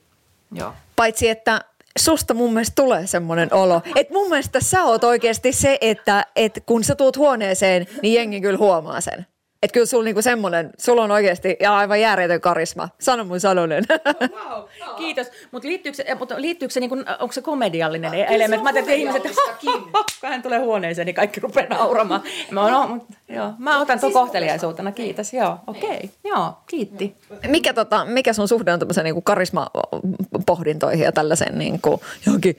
Joo. 0.51 0.73
Paitsi, 0.95 1.29
että 1.29 1.61
susta 1.99 2.33
mun 2.33 2.53
mielestä 2.53 2.75
tulee 2.75 3.07
semmoinen 3.07 3.53
olo, 3.53 3.81
että 3.95 4.13
mun 4.13 4.29
mielestä 4.29 4.59
sä 4.59 4.83
oot 4.83 5.03
oikeasti 5.03 5.53
se, 5.53 5.77
että, 5.81 6.25
että 6.35 6.61
kun 6.61 6.83
sä 6.83 6.95
tuut 6.95 7.17
huoneeseen, 7.17 7.87
niin 8.01 8.13
jengi 8.13 8.41
kyllä 8.41 8.57
huomaa 8.57 9.01
sen. 9.01 9.25
Että 9.63 9.73
kyllä 9.73 9.85
sulla 9.85 10.03
niinku 10.03 10.21
semmoinen, 10.21 10.69
sulla 10.77 11.03
on 11.03 11.11
oikeasti 11.11 11.57
ja 11.59 11.77
aivan 11.77 12.01
järjetön 12.01 12.41
karisma. 12.41 12.89
Sano 12.99 13.23
mun 13.23 13.39
sanonen. 13.39 13.83
Wow. 14.31 14.97
Kiitos. 14.97 15.27
Mutta 15.51 15.67
liittyykö 15.67 15.95
se, 15.95 16.15
mutta 16.15 16.41
liittyykö 16.41 16.73
se 16.73 16.79
niin 16.79 16.89
kuin, 16.89 17.05
onko 17.19 17.31
se 17.31 17.41
komediallinen 17.41 18.11
no, 18.11 18.17
elementti? 18.17 18.63
Mä 18.63 18.69
ajattelin, 18.69 19.07
että 19.07 19.21
ihmiset, 19.21 19.37
kun 20.21 20.29
hän 20.29 20.41
tulee 20.41 20.59
huoneeseen, 20.59 21.05
niin 21.05 21.15
kaikki 21.15 21.39
rupeaa 21.39 21.67
nauramaan. 21.69 22.21
Mä, 22.51 22.69
no, 22.69 22.87
mutta, 22.87 23.13
joo. 23.29 23.53
mä 23.57 23.79
otan 23.79 23.99
tuon 23.99 24.13
kohteliaisuutena, 24.13 24.91
kiitos. 24.91 25.33
Joo, 25.33 25.57
okei. 25.67 25.89
Okay. 25.89 26.09
Joo, 26.23 26.53
kiitti. 26.67 27.15
Mikä, 27.47 27.73
tota, 27.73 28.05
mikä 28.05 28.33
sun 28.33 28.47
suhde 28.47 28.73
on 28.73 28.79
tämmöisen 28.79 29.03
niin 29.03 29.23
karismapohdintoihin 29.23 31.05
ja 31.05 31.11
tällaisen 31.11 31.59
niin 31.59 31.81
kuin, 31.81 32.01
johonkin, 32.25 32.57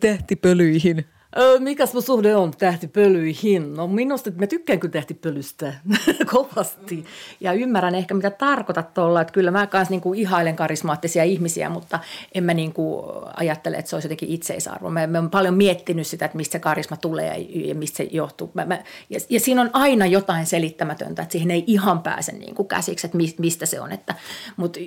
tähtipölyihin? 0.00 1.06
Mikäs 1.58 1.94
mun 1.94 2.02
suhde 2.02 2.36
on 2.36 2.50
tähtipölyihin? 2.58 3.74
No 3.74 3.86
minusta 3.86 4.30
mä 4.36 4.46
tykkään 4.46 4.80
kyllä 4.80 4.92
tähtipölystä 4.92 5.72
kovasti. 6.32 7.04
Ja 7.40 7.52
ymmärrän 7.52 7.94
ehkä 7.94 8.14
mitä 8.14 8.30
tarkoitat 8.30 8.94
tuolla, 8.94 9.20
että 9.20 9.32
kyllä 9.32 9.50
mä 9.50 9.66
kanssa 9.66 9.90
niinku 9.92 10.14
ihailen 10.14 10.56
karismaattisia 10.56 11.24
ihmisiä, 11.24 11.70
mutta 11.70 11.98
en 12.34 12.44
mä 12.44 12.54
niinku 12.54 13.04
ajattele, 13.36 13.76
että 13.76 13.88
se 13.88 13.96
olisi 13.96 14.06
jotenkin 14.06 14.28
itseisarvo. 14.28 14.90
Mä, 14.90 15.06
mä 15.06 15.18
oon 15.18 15.30
paljon 15.30 15.54
miettinyt 15.54 16.06
sitä, 16.06 16.24
että 16.24 16.36
mistä 16.36 16.52
se 16.52 16.58
karisma 16.58 16.96
tulee 16.96 17.38
ja 17.38 17.74
mistä 17.74 17.96
se 17.96 18.08
johtuu. 18.12 18.50
Mä, 18.54 18.64
mä, 18.64 18.82
ja, 19.10 19.20
ja 19.28 19.40
siinä 19.40 19.60
on 19.60 19.70
aina 19.72 20.06
jotain 20.06 20.46
selittämätöntä, 20.46 21.22
että 21.22 21.32
siihen 21.32 21.50
ei 21.50 21.64
ihan 21.66 22.02
pääse 22.02 22.32
niinku 22.32 22.64
käsiksi, 22.64 23.06
että 23.06 23.18
mistä 23.38 23.66
se 23.66 23.80
on. 23.80 23.92
Että, 23.92 24.14
mutta 24.56 24.80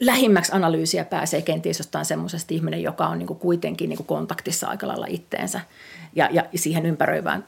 lähimmäksi 0.00 0.52
analyysiä 0.54 1.04
pääsee 1.04 1.42
kenties 1.42 1.78
jostain 1.78 2.04
semmoisesta 2.04 2.54
ihminen, 2.54 2.82
joka 2.82 3.06
on 3.06 3.18
niinku 3.18 3.34
kuitenkin 3.34 3.88
niinku 3.88 4.04
kontaktissa 4.04 4.66
aika 4.66 4.88
lailla 4.88 5.06
itteensä 5.08 5.65
ja, 6.14 6.28
ja 6.32 6.44
siihen 6.54 6.86
ympäröivään 6.86 7.44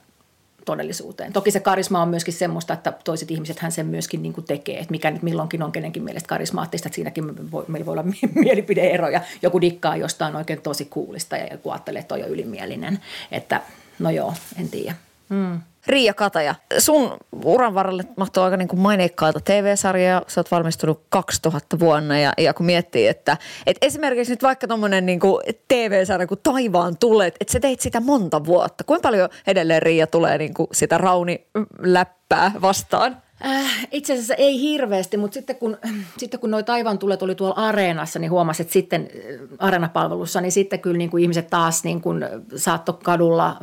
todellisuuteen. 0.64 1.32
Toki 1.32 1.50
se 1.50 1.60
karisma 1.60 2.02
on 2.02 2.08
myöskin 2.08 2.34
semmoista, 2.34 2.74
että 2.74 2.92
toiset 3.04 3.30
ihmiset 3.30 3.58
hän 3.58 3.72
sen 3.72 3.86
myöskin 3.86 4.22
niin 4.22 4.32
kuin 4.32 4.44
tekee, 4.44 4.78
että 4.78 4.90
mikä 4.90 5.10
nyt 5.10 5.22
milloinkin 5.22 5.62
on 5.62 5.72
kenenkin 5.72 6.02
mielestä 6.02 6.28
karismaattista, 6.28 6.88
että 6.88 6.94
siinäkin 6.94 7.50
voi, 7.50 7.64
meillä 7.68 7.86
voi 7.86 7.92
olla 7.92 8.04
mielipideeroja. 8.44 9.20
Joku 9.42 9.60
dikkaa 9.60 9.96
jostain 9.96 10.36
oikein 10.36 10.62
tosi 10.62 10.84
kuulista 10.84 11.36
ja 11.36 11.46
joku 11.50 11.70
ajattelee, 11.70 12.00
että 12.00 12.14
on 12.14 12.20
jo 12.20 12.26
ylimielinen, 12.26 12.98
että 13.32 13.60
no 13.98 14.10
joo, 14.10 14.34
en 14.58 14.68
tiedä. 14.68 14.94
Mm. 15.28 15.60
Riia 15.88 16.14
Kataja, 16.14 16.54
sun 16.78 17.16
uran 17.44 17.74
varrelle 17.74 18.04
mahtuu 18.16 18.42
aika 18.42 18.56
niin 18.56 18.68
kuin 18.68 18.80
maineikkaita 18.80 19.40
TV-sarjoja. 19.40 20.22
Sä 20.26 20.40
oot 20.40 20.50
valmistunut 20.50 21.02
2000 21.08 21.78
vuonna 21.78 22.18
ja, 22.18 22.32
ja 22.38 22.54
kun 22.54 22.66
miettii, 22.66 23.06
että, 23.06 23.36
että 23.66 23.86
esimerkiksi 23.86 24.32
nyt 24.32 24.42
vaikka 24.42 24.68
tuommoinen 24.68 25.06
niin 25.06 25.20
TV-sarja 25.68 26.26
kuin 26.26 26.40
Taivaan 26.42 26.96
tulet, 26.98 27.36
että 27.40 27.52
sä 27.52 27.60
teit 27.60 27.80
sitä 27.80 28.00
monta 28.00 28.44
vuotta. 28.44 28.84
Kuinka 28.84 29.08
paljon 29.08 29.28
edelleen 29.46 29.82
Riia 29.82 30.06
tulee 30.06 30.38
niin 30.38 30.54
kuin 30.54 30.68
sitä 30.72 30.98
rauni-läppää 30.98 32.52
vastaan? 32.62 33.22
Äh, 33.46 33.88
itse 33.90 34.12
asiassa 34.12 34.34
ei 34.34 34.60
hirveästi, 34.60 35.16
mutta 35.16 35.34
sitten 35.34 35.56
kun, 35.56 35.78
sitten 36.16 36.40
kun 36.40 36.50
noi 36.50 36.64
taivaan 36.64 36.98
tulet 36.98 37.22
oli 37.22 37.34
tuolla 37.34 37.54
areenassa, 37.54 38.18
niin 38.18 38.30
huomasin, 38.30 38.64
että 38.64 38.72
sitten 38.72 39.08
äh, 39.14 39.48
areenapalvelussa, 39.58 40.40
niin 40.40 40.52
sitten 40.52 40.80
kyllä 40.80 40.98
niin 40.98 41.10
kuin 41.10 41.22
ihmiset 41.22 41.50
taas 41.50 41.84
niin 41.84 42.00
kuin 42.00 42.24
saatto 42.56 42.92
kadulla 42.92 43.56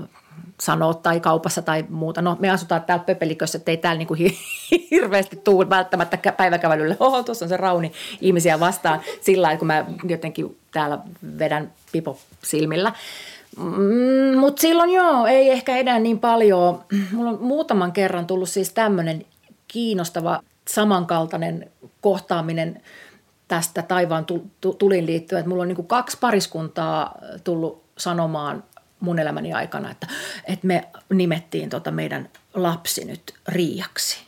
sanoa 0.61 0.93
tai 0.93 1.19
kaupassa 1.19 1.61
tai 1.61 1.85
muuta. 1.89 2.21
No 2.21 2.37
me 2.39 2.49
asutaan 2.49 2.81
täällä 2.81 3.03
Pöpelikössä, 3.03 3.57
että 3.57 3.71
ei 3.71 3.77
täällä 3.77 3.97
niin 3.97 4.07
kuin 4.07 4.19
hirveästi 4.91 5.35
tule 5.43 5.69
välttämättä 5.69 6.31
päiväkävelylle. 6.31 6.97
Oho, 6.99 7.23
tuossa 7.23 7.45
on 7.45 7.49
se 7.49 7.57
rauni 7.57 7.91
ihmisiä 8.21 8.59
vastaan 8.59 9.01
sillä 9.21 9.45
lailla, 9.45 9.59
kun 9.59 9.67
mä 9.67 9.85
jotenkin 10.09 10.57
täällä 10.71 10.99
vedän 11.39 11.71
pipo 11.91 12.19
silmillä. 12.43 12.93
Mm, 13.57 14.37
Mutta 14.37 14.61
silloin 14.61 14.89
joo, 14.89 15.25
ei 15.25 15.49
ehkä 15.49 15.77
enää 15.77 15.99
niin 15.99 16.19
paljon. 16.19 16.83
Mulla 17.11 17.29
on 17.29 17.37
muutaman 17.41 17.91
kerran 17.91 18.27
tullut 18.27 18.49
siis 18.49 18.73
tämmöinen 18.73 19.25
kiinnostava 19.67 20.41
samankaltainen 20.67 21.71
kohtaaminen 22.01 22.81
tästä 23.47 23.81
taivaan 23.81 24.25
tulin 24.79 25.05
liittyen. 25.05 25.39
Että 25.39 25.49
mulla 25.49 25.61
on 25.61 25.67
niin 25.67 25.87
kaksi 25.87 26.17
pariskuntaa 26.21 27.15
tullut 27.43 27.83
sanomaan 27.97 28.63
mun 29.05 29.19
elämäni 29.19 29.53
aikana, 29.53 29.91
että, 29.91 30.07
että 30.45 30.67
me 30.67 30.87
nimettiin 31.13 31.69
tota 31.69 31.91
meidän 31.91 32.29
lapsi 32.53 33.05
nyt 33.05 33.33
Riiaksi 33.47 34.25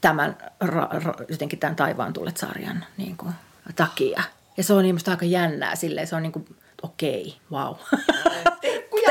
tämän, 0.00 0.36
ra, 0.60 0.88
ra, 0.92 1.14
jotenkin 1.28 1.58
tämän 1.58 1.76
taivaan 1.76 2.12
tullet 2.12 2.36
sarjan 2.36 2.84
niin 2.96 3.16
kuin, 3.16 3.32
takia. 3.76 4.22
Ja 4.56 4.64
se 4.64 4.72
on 4.72 4.82
niin 4.82 4.98
aika 5.10 5.24
jännää 5.24 5.76
silleen, 5.76 6.06
se 6.06 6.16
on 6.16 6.22
niin 6.22 6.32
kuin, 6.32 6.46
okei, 6.82 7.36
wow. 7.52 7.74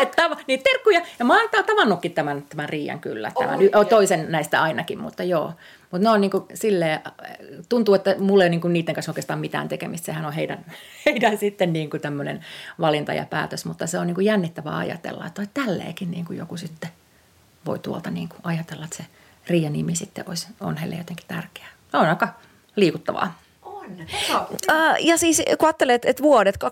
Terkkuja. 0.05 0.43
niin, 0.47 0.63
terkkuja. 0.63 1.01
Ja 1.19 1.25
mä 1.25 1.39
oon 1.39 1.49
tavannutkin 1.65 2.13
tämän, 2.13 2.43
tämän 2.49 2.69
Riian 2.69 2.99
kyllä, 2.99 3.31
tämän, 3.39 3.59
oh, 3.75 3.87
toisen 3.87 4.31
näistä 4.31 4.61
ainakin, 4.61 4.99
mutta 4.99 5.23
joo. 5.23 5.53
Mutta 5.91 6.03
ne 6.07 6.09
on 6.09 6.21
niinku 6.21 6.47
silleen, 6.53 6.99
tuntuu, 7.69 7.95
että 7.95 8.15
mulla 8.19 8.43
ei 8.43 8.49
niinku 8.49 8.67
niiden 8.67 8.95
kanssa 8.95 9.11
oikeastaan 9.11 9.39
mitään 9.39 9.67
tekemistä. 9.67 10.05
Sehän 10.05 10.25
on 10.25 10.33
heidän, 10.33 10.65
heidän 11.05 11.37
sitten 11.37 11.73
niinku 11.73 11.99
tämmöinen 11.99 12.45
valinta 12.79 13.13
ja 13.13 13.25
päätös, 13.25 13.65
mutta 13.65 13.87
se 13.87 13.99
on 13.99 14.07
niinku 14.07 14.21
jännittävää 14.21 14.77
ajatella, 14.77 15.27
että 15.27 15.47
tälleenkin 15.53 16.11
niinku 16.11 16.33
joku 16.33 16.57
sitten 16.57 16.89
voi 17.65 17.79
tuolta 17.79 18.11
niinku 18.11 18.35
ajatella, 18.43 18.85
että 18.85 18.97
se 18.97 19.05
Riia-nimi 19.47 19.95
sitten 19.95 20.25
olisi, 20.27 20.47
on 20.59 20.77
heille 20.77 20.95
jotenkin 20.95 21.27
tärkeää. 21.27 21.69
On 21.93 22.05
aika 22.05 22.27
liikuttavaa. 22.75 23.42
Uh, 23.83 24.95
ja 24.99 25.17
siis 25.17 25.41
kun 25.59 25.67
ajattelet, 25.67 26.05
että 26.05 26.23
vuodet 26.23 26.55
2007-2014 26.63 26.67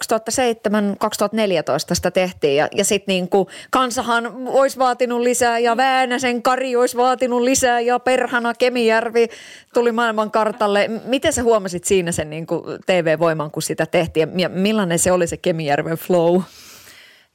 sitä 1.94 2.12
tehtiin 2.12 2.56
ja, 2.56 2.68
ja 2.76 2.86
sitten 2.86 3.14
niin 3.14 3.30
kuin 3.30 3.48
kansahan 3.72 4.32
olisi 4.48 4.80
vaatinut 4.80 5.22
lisää 5.22 5.60
ja 5.60 5.78
Väänäsen 5.78 6.42
Kari 6.42 6.76
olisi 6.76 6.98
vaatinut 6.98 7.42
lisää 7.42 7.80
ja 7.80 8.00
Perhana 8.00 8.54
Kemijärvi 8.54 9.28
tuli 9.74 9.92
maailmankartalle. 9.92 10.90
Miten 11.06 11.34
sä 11.34 11.44
huomasit 11.44 11.84
siinä 11.84 12.12
sen 12.12 12.30
niin 12.30 12.48
TV-voiman, 12.86 13.52
kun 13.52 13.62
sitä 13.62 13.86
tehtiin 13.86 14.40
ja 14.40 14.50
millainen 14.50 15.00
se 15.00 15.12
oli 15.12 15.28
se 15.28 15.38
Kemijärven 15.38 15.98
flow? 15.98 16.42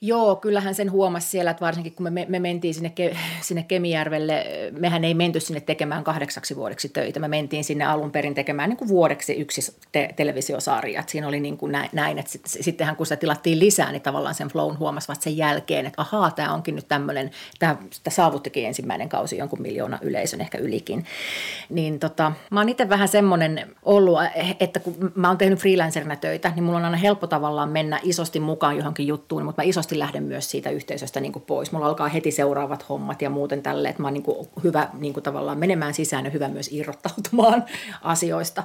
Joo, 0.01 0.37
kyllähän 0.37 0.75
sen 0.75 0.93
huomasi 0.93 1.29
siellä, 1.29 1.51
että 1.51 1.65
varsinkin 1.65 1.95
kun 1.95 2.13
me, 2.13 2.27
me 2.29 2.39
mentiin 2.39 2.75
sinne, 2.75 2.93
sinne 3.41 3.63
Kemijärvelle, 3.63 4.47
mehän 4.79 5.05
ei 5.05 5.15
menty 5.15 5.41
sinne 5.41 5.61
tekemään 5.61 6.05
kahdeksaksi 6.05 6.57
vuodeksi 6.57 6.89
töitä. 6.89 7.21
Me 7.21 7.29
mentiin 7.29 7.65
sinne 7.65 7.85
alun 7.85 8.11
perin 8.11 8.35
tekemään 8.35 8.69
niin 8.69 8.77
kuin 8.77 8.89
vuodeksi 8.89 9.33
yksi 9.33 9.77
te- 9.93 10.09
televisiosarja. 10.17 11.01
Et 11.01 11.09
siinä 11.09 11.29
oli 11.29 11.41
niin 11.41 11.59
kuin 11.59 11.73
näin, 11.93 12.19
että 12.19 12.33
sit, 12.33 12.43
sittenhän 12.47 12.97
kun 12.97 13.07
sitä 13.07 13.17
tilattiin 13.17 13.59
lisää, 13.59 13.93
niin 13.93 14.03
tavallaan 14.03 14.35
sen 14.35 14.49
flown 14.49 14.79
huomasi 14.79 15.09
vasta 15.09 15.25
sen 15.25 15.37
jälkeen, 15.37 15.87
että 15.87 16.03
ahaa, 16.03 16.31
tämä 16.31 16.55
onkin 16.55 16.75
nyt 16.75 16.89
tämmöinen, 16.89 17.31
tämä 17.59 17.77
saavuttikin 18.09 18.67
ensimmäinen 18.67 19.09
kausi 19.09 19.39
jonkun 19.39 19.63
miljoona 19.63 19.99
yleisön, 20.03 20.41
ehkä 20.41 20.59
ylikin. 20.59 21.05
Niin 21.71 21.99
tota, 21.99 22.33
mä 22.51 22.61
oon 22.61 22.69
itse 22.69 22.89
vähän 22.89 23.09
semmoinen 23.09 23.75
ollut, 23.83 24.19
että 24.61 24.81
kun 24.81 25.13
mä 25.15 25.29
oon 25.29 25.39
tehnyt 25.39 25.59
freelancerina 25.59 26.17
töitä, 26.17 26.53
niin 26.55 26.65
mulla 26.65 26.79
on 26.79 26.85
aina 26.85 26.97
helppo 26.97 27.27
tavallaan 27.27 27.69
mennä 27.69 28.01
isosti 28.03 28.41
mukaan 28.41 28.77
johonkin 28.77 29.07
juttuun, 29.07 29.45
mutta 29.45 29.63
mä 29.63 29.67
isosti 29.69 29.86
helposti 29.87 29.99
lähden 29.99 30.23
myös 30.23 30.51
siitä 30.51 30.71
yhteisöstä 30.71 31.21
niin 31.21 31.33
kuin 31.33 31.43
pois. 31.43 31.73
Mulla 31.73 31.87
alkaa 31.87 32.09
heti 32.09 32.31
seuraavat 32.31 32.89
hommat 32.89 33.23
ja 33.23 33.31
muuten 33.31 33.63
tälle, 33.63 33.89
että 33.89 34.03
mä 34.03 34.09
oon 34.09 34.15
niin 34.15 34.23
kuin 34.23 34.49
hyvä 34.65 34.89
niin 34.99 35.13
kuin 35.13 35.25
tavallaan 35.25 35.59
menemään 35.59 35.95
sisään 35.95 36.25
ja 36.25 36.31
hyvä 36.31 36.49
myös 36.49 36.69
irrottautumaan 36.73 37.65
asioista. 38.03 38.65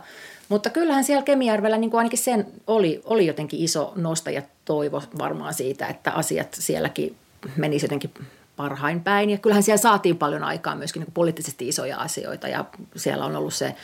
Mutta 0.49 0.69
kyllähän 0.69 1.03
siellä 1.03 1.23
Kemijärvellä 1.23 1.77
niin 1.77 1.91
kuin 1.91 1.99
ainakin 1.99 2.19
sen 2.19 2.47
oli, 2.67 3.01
oli 3.05 3.27
jotenkin 3.27 3.59
iso 3.59 3.93
nosta 3.95 4.31
ja 4.31 4.41
toivo 4.65 5.01
varmaan 5.17 5.53
siitä, 5.53 5.87
että 5.87 6.11
asiat 6.11 6.53
sielläkin 6.53 7.15
menisi 7.55 7.85
jotenkin 7.85 8.11
parhain 8.61 9.03
päin. 9.03 9.29
Ja 9.29 9.37
kyllähän 9.37 9.63
siellä 9.63 9.81
saatiin 9.81 10.17
paljon 10.17 10.43
aikaa 10.43 10.75
myöskin 10.75 10.99
niin 10.99 11.13
poliittisesti 11.13 11.67
isoja 11.67 11.97
asioita 11.97 12.47
ja 12.47 12.65
siellä 12.95 13.25
on 13.25 13.35
ollut 13.35 13.53
se 13.53 13.75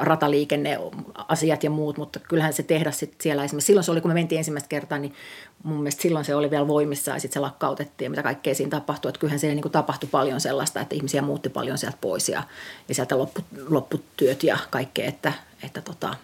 rataliikenneasiat 0.00 1.64
ja 1.64 1.70
muut, 1.70 1.98
mutta 1.98 2.20
kyllähän 2.20 2.52
se 2.52 2.62
tehdä 2.62 2.90
sit 2.90 3.20
siellä 3.20 3.44
esimerkiksi, 3.44 3.66
silloin 3.66 3.84
se 3.84 3.90
oli, 3.90 4.00
kun 4.00 4.10
me 4.10 4.14
mentiin 4.14 4.38
ensimmäistä 4.38 4.68
kertaa, 4.68 4.98
niin 4.98 5.14
mun 5.62 5.76
mielestä 5.76 6.02
silloin 6.02 6.24
se 6.24 6.34
oli 6.34 6.50
vielä 6.50 6.68
voimissa 6.68 7.10
ja 7.10 7.18
sitten 7.18 7.34
se 7.34 7.40
lakkautettiin 7.40 8.06
ja 8.06 8.10
mitä 8.10 8.22
kaikkea 8.22 8.54
siinä 8.54 8.70
tapahtui. 8.70 9.08
Että 9.08 9.18
kyllähän 9.18 9.38
siellä 9.38 9.54
niin 9.54 9.62
kuin 9.62 9.72
tapahtui 9.72 10.08
paljon 10.12 10.40
sellaista, 10.40 10.80
että 10.80 10.94
ihmisiä 10.94 11.22
muutti 11.22 11.48
paljon 11.48 11.78
sieltä 11.78 11.98
pois 12.00 12.28
ja, 12.28 12.42
ja 12.88 12.94
sieltä 12.94 13.18
loppu, 13.18 13.40
lopputyöt 13.68 14.42
ja 14.42 14.58
kaikkea, 14.70 15.08
että, 15.08 15.32
että, 15.62 15.80
tota, 15.80 16.14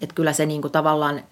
että 0.00 0.14
kyllä 0.14 0.32
se 0.32 0.46
niin 0.46 0.62
kuin 0.62 0.72
tavallaan 0.72 1.22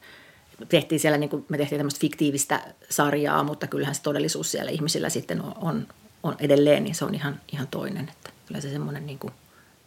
tehtiin 0.69 1.01
siellä, 1.01 1.19
niin 1.19 1.31
kuin, 1.31 1.45
me 1.49 1.57
tehtiin 1.57 1.79
tämmöistä 1.79 2.01
fiktiivistä 2.01 2.61
sarjaa, 2.91 3.43
mutta 3.43 3.67
kyllähän 3.67 3.95
se 3.95 4.03
todellisuus 4.03 4.51
siellä 4.51 4.71
ihmisillä 4.71 5.09
sitten 5.09 5.43
on, 5.43 5.55
on, 5.61 5.87
on 6.23 6.37
edelleen, 6.39 6.85
niin 6.85 6.95
se 6.95 7.05
on 7.05 7.15
ihan, 7.15 7.41
ihan 7.53 7.67
toinen. 7.67 8.09
Että 8.09 8.31
kyllä 8.47 8.61
se 8.61 8.71
semmoinen, 8.71 9.07
niin 9.07 9.19
kuin, 9.19 9.33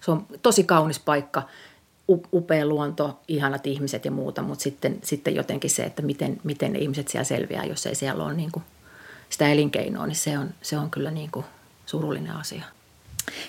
se 0.01 0.11
on 0.11 0.25
tosi 0.41 0.63
kaunis 0.63 0.99
paikka, 0.99 1.43
upea 2.33 2.65
luonto, 2.65 3.19
ihanat 3.27 3.67
ihmiset 3.67 4.05
ja 4.05 4.11
muuta, 4.11 4.41
mutta 4.41 4.63
sitten, 4.63 4.99
sitten 5.03 5.35
jotenkin 5.35 5.69
se, 5.69 5.83
että 5.83 6.01
miten, 6.01 6.41
miten 6.43 6.73
ne 6.73 6.79
ihmiset 6.79 7.07
siellä 7.07 7.23
selviää, 7.23 7.65
jos 7.65 7.85
ei 7.85 7.95
siellä 7.95 8.23
ole 8.23 8.33
niin 8.33 8.51
kuin 8.51 8.63
sitä 9.29 9.51
elinkeinoa, 9.51 10.07
niin 10.07 10.15
se 10.15 10.37
on, 10.37 10.49
se 10.61 10.77
on 10.77 10.91
kyllä 10.91 11.11
niin 11.11 11.31
kuin 11.31 11.45
surullinen 11.85 12.35
asia. 12.35 12.63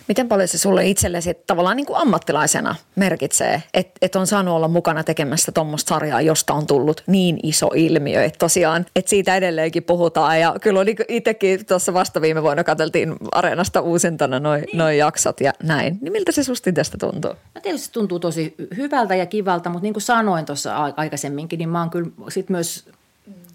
Miten 0.08 0.28
paljon 0.28 0.48
se 0.48 0.58
sulle 0.58 0.86
itsellesi 0.86 1.34
tavallaan 1.46 1.76
niin 1.76 1.86
kuin 1.86 1.96
ammattilaisena 1.96 2.74
merkitsee, 2.96 3.62
että 3.74 3.92
et 4.02 4.16
on 4.16 4.26
saanut 4.26 4.54
olla 4.54 4.68
mukana 4.68 5.04
tekemässä 5.04 5.52
tuommoista 5.52 5.88
sarjaa, 5.88 6.20
josta 6.20 6.54
on 6.54 6.66
tullut 6.66 7.02
niin 7.06 7.40
iso 7.42 7.70
ilmiö, 7.74 8.24
että 8.24 8.38
tosiaan, 8.38 8.86
että 8.96 9.10
siitä 9.10 9.36
edelleenkin 9.36 9.82
puhutaan 9.82 10.40
ja 10.40 10.54
kyllä 10.60 10.80
oli 10.80 10.96
itsekin 11.08 11.66
tuossa 11.66 11.94
vasta 11.94 12.20
viime 12.20 12.42
vuonna 12.42 12.64
katseltiin 12.64 13.16
Areenasta 13.32 13.80
uusintana 13.80 14.40
noin 14.40 14.62
niin. 14.62 14.78
noi 14.78 14.98
jaksot 14.98 15.40
ja 15.40 15.52
näin. 15.62 15.98
Niin 16.00 16.12
miltä 16.12 16.32
se 16.32 16.44
susti 16.44 16.72
tästä 16.72 16.98
tuntuu? 16.98 17.30
No 17.54 17.60
tietysti 17.60 17.86
se 17.86 17.92
tuntuu 17.92 18.18
tosi 18.18 18.54
hyvältä 18.76 19.14
ja 19.14 19.26
kivalta, 19.26 19.70
mutta 19.70 19.82
niin 19.82 19.94
kuin 19.94 20.02
sanoin 20.02 20.46
tuossa 20.46 20.76
aikaisemminkin, 20.96 21.58
niin 21.58 21.68
mä 21.68 21.80
oon 21.80 21.90
kyllä 21.90 22.10
sit 22.28 22.50
myös 22.50 22.84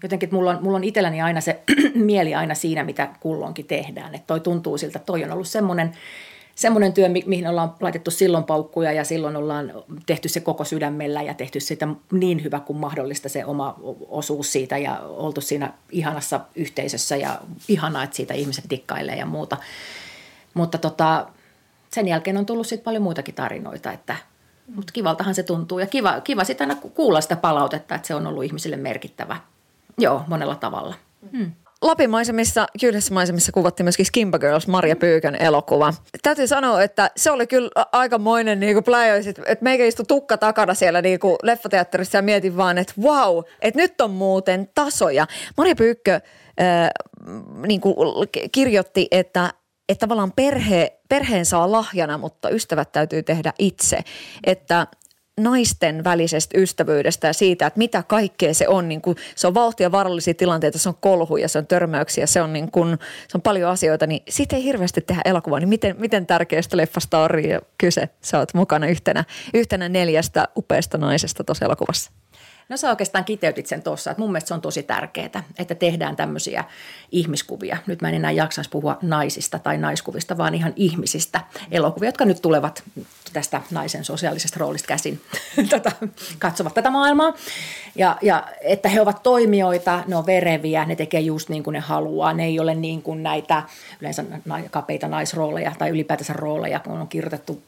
jotenkin, 0.02 0.26
että 0.26 0.36
mulla 0.36 0.50
on, 0.50 0.62
mulla 0.62 0.76
on 0.76 0.84
itselläni 0.84 1.22
aina 1.22 1.40
se 1.40 1.60
mieli 1.94 2.34
aina 2.34 2.54
siinä, 2.54 2.84
mitä 2.84 3.08
kulloinkin 3.20 3.66
tehdään. 3.66 4.14
Että 4.14 4.26
toi 4.26 4.40
tuntuu 4.40 4.78
siltä, 4.78 4.98
että 4.98 5.06
toi 5.06 5.24
on 5.24 5.32
ollut 5.32 5.48
semmoinen, 5.48 5.92
semmoinen 6.54 6.92
työ, 6.92 7.08
mihin 7.08 7.48
ollaan 7.48 7.74
laitettu 7.80 8.10
silloin 8.10 8.44
paukkuja 8.44 8.92
ja 8.92 9.04
silloin 9.04 9.36
ollaan 9.36 9.72
tehty 10.06 10.28
se 10.28 10.40
koko 10.40 10.64
sydämellä 10.64 11.22
ja 11.22 11.34
tehty 11.34 11.60
sitä 11.60 11.88
niin 12.12 12.44
hyvä 12.44 12.60
kuin 12.60 12.76
mahdollista 12.76 13.28
se 13.28 13.44
oma 13.44 13.78
osuus 14.08 14.52
siitä 14.52 14.78
ja 14.78 15.00
oltu 15.00 15.40
siinä 15.40 15.72
ihanassa 15.90 16.40
yhteisössä 16.54 17.16
ja 17.16 17.40
ihanaa, 17.68 18.02
että 18.02 18.16
siitä 18.16 18.34
ihmiset 18.34 18.64
dikkailee 18.70 19.16
ja 19.16 19.26
muuta. 19.26 19.56
Mutta 20.54 20.78
tota, 20.78 21.26
sen 21.90 22.08
jälkeen 22.08 22.36
on 22.36 22.46
tullut 22.46 22.66
sitten 22.66 22.84
paljon 22.84 23.02
muitakin 23.02 23.34
tarinoita, 23.34 23.92
että 23.92 24.16
mutta 24.74 24.92
kivaltahan 24.92 25.34
se 25.34 25.42
tuntuu 25.42 25.78
ja 25.78 25.86
kiva, 25.86 26.20
kiva 26.20 26.44
sitten 26.44 26.70
aina 26.70 26.80
kuulla 26.94 27.20
sitä 27.20 27.36
palautetta, 27.36 27.94
että 27.94 28.06
se 28.06 28.14
on 28.14 28.26
ollut 28.26 28.44
ihmisille 28.44 28.76
merkittävä– 28.76 29.36
Joo, 29.98 30.22
monella 30.26 30.54
tavalla. 30.54 30.94
Hmm. 31.32 31.52
Lapin 31.82 32.10
maisemissa, 32.10 32.66
Kyydessä 32.80 33.14
maisemissa 33.14 33.52
kuvattiin 33.52 33.84
myöskin 33.84 34.06
Skimba 34.06 34.38
Girls, 34.38 34.66
Maria 34.66 34.96
Pyykän 34.96 35.34
elokuva. 35.34 35.94
Täytyy 36.22 36.46
sanoa, 36.46 36.82
että 36.82 37.10
se 37.16 37.30
oli 37.30 37.46
kyllä 37.46 37.70
aikamoinen 37.92 38.60
niin 38.60 38.84
pläjäys, 38.84 39.26
että 39.26 39.56
meikä 39.60 39.84
istui 39.84 40.04
tukka 40.06 40.38
takana 40.38 40.74
siellä 40.74 41.02
niin 41.02 41.20
kuin 41.20 41.36
leffateatterissa 41.42 42.18
ja 42.18 42.22
mietin 42.22 42.56
vaan, 42.56 42.78
että 42.78 42.92
wow, 43.02 43.38
että 43.62 43.80
nyt 43.80 44.00
on 44.00 44.10
muuten 44.10 44.68
tasoja. 44.74 45.26
Maria 45.56 45.74
Pyykkö 45.74 46.14
äh, 46.14 46.20
niin 47.66 47.80
kuin 47.80 47.96
kirjoitti, 48.52 49.08
että 49.10 49.50
että 49.88 50.00
tavallaan 50.00 50.32
perhe, 50.32 50.98
perheen 51.08 51.46
saa 51.46 51.72
lahjana, 51.72 52.18
mutta 52.18 52.50
ystävät 52.50 52.92
täytyy 52.92 53.22
tehdä 53.22 53.52
itse. 53.58 53.98
Että 54.44 54.86
naisten 55.40 56.04
välisestä 56.04 56.60
ystävyydestä 56.60 57.26
ja 57.26 57.32
siitä, 57.32 57.66
että 57.66 57.78
mitä 57.78 58.02
kaikkea 58.02 58.54
se 58.54 58.68
on. 58.68 58.88
Niin 58.88 59.00
kuin, 59.00 59.16
se 59.34 59.46
on 59.46 59.54
vauhtia 59.54 59.92
vaarallisia 59.92 60.34
tilanteita, 60.34 60.78
se 60.78 60.88
on 60.88 60.94
kolhuja, 61.00 61.48
se 61.48 61.58
on 61.58 61.66
törmäyksiä, 61.66 62.26
se 62.26 62.42
on, 62.42 62.52
niin 62.52 62.70
kuin, 62.70 62.98
se 63.28 63.36
on 63.36 63.42
paljon 63.42 63.70
asioita. 63.70 64.06
Niin 64.06 64.22
siitä 64.28 64.56
ei 64.56 64.64
hirveästi 64.64 65.00
tehdä 65.00 65.22
elokuvaa. 65.24 65.60
Niin 65.60 65.68
miten, 65.68 65.96
miten 65.98 66.26
tärkeästä 66.26 66.76
leffasta 66.76 67.18
on 67.18 67.30
kyse? 67.78 68.08
Sä 68.20 68.38
oot 68.38 68.54
mukana 68.54 68.86
yhtenä, 68.86 69.24
yhtenä 69.54 69.88
neljästä 69.88 70.48
upeasta 70.56 70.98
naisesta 70.98 71.44
tuossa 71.44 71.64
elokuvassa. 71.64 72.10
No 72.68 72.76
sä 72.76 72.90
oikeastaan 72.90 73.24
kiteytit 73.24 73.66
sen 73.66 73.82
tuossa, 73.82 74.10
että 74.10 74.20
mun 74.20 74.32
mielestä 74.32 74.48
se 74.48 74.54
on 74.54 74.60
tosi 74.60 74.82
tärkeää, 74.82 75.44
että 75.58 75.74
tehdään 75.74 76.16
tämmöisiä 76.16 76.64
ihmiskuvia. 77.12 77.76
Nyt 77.86 78.02
mä 78.02 78.08
en 78.08 78.14
enää 78.14 78.30
jaksaisi 78.30 78.70
puhua 78.70 78.98
naisista 79.02 79.58
tai 79.58 79.78
naiskuvista, 79.78 80.38
vaan 80.38 80.54
ihan 80.54 80.72
ihmisistä 80.76 81.40
elokuvia, 81.70 82.08
jotka 82.08 82.24
nyt 82.24 82.42
tulevat 82.42 82.82
tästä 83.32 83.62
naisen 83.70 84.04
sosiaalisesta 84.04 84.60
roolista 84.60 84.88
käsin 84.88 85.20
tota, 85.70 85.92
katsovat 86.38 86.74
tätä 86.74 86.90
maailmaa. 86.90 87.34
Ja, 87.96 88.16
ja 88.22 88.48
että 88.60 88.88
he 88.88 89.00
ovat 89.00 89.22
toimijoita, 89.22 90.04
ne 90.06 90.16
on 90.16 90.26
vereviä, 90.26 90.84
ne 90.84 90.96
tekee 90.96 91.20
just 91.20 91.48
niin 91.48 91.62
kuin 91.62 91.74
ne 91.74 91.80
haluaa. 91.80 92.32
Ne 92.32 92.44
ei 92.44 92.60
ole 92.60 92.74
niin 92.74 93.02
kuin 93.02 93.22
näitä 93.22 93.62
yleensä 94.00 94.24
kapeita 94.70 95.08
naisrooleja 95.08 95.72
tai 95.78 95.90
ylipäätänsä 95.90 96.32
rooleja, 96.32 96.80
kun 96.80 97.00
on 97.00 97.08
kirjoitettu 97.08 97.62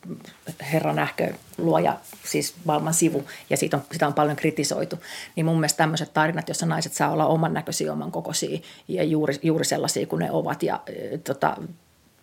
Herra 0.73 0.93
nähkö 0.93 1.33
luoja, 1.59 1.97
siis 2.25 2.55
maailman 2.65 2.95
sivu, 2.95 3.25
ja 3.51 3.57
siitä 3.57 3.77
on, 3.77 3.83
sitä 3.93 4.07
on 4.07 4.15
paljon 4.15 4.37
kritisoitu. 4.37 4.88
Niin 5.37 5.47
mun 5.47 5.57
mielestä 5.57 5.77
tämmöiset 5.77 6.15
tarinat, 6.15 6.49
jossa 6.49 6.67
naiset 6.67 6.93
saa 6.93 7.11
olla 7.11 7.27
oman 7.27 7.55
näköisiä, 7.55 7.93
oman 7.93 8.13
kokoisia 8.13 8.59
ja 8.89 9.05
juuri, 9.05 9.35
juuri 9.43 9.65
sellaisia 9.65 10.07
kuin 10.07 10.21
ne 10.21 10.31
ovat 10.31 10.63
ja 10.63 10.81
e, 10.87 11.19
tota, 11.19 11.57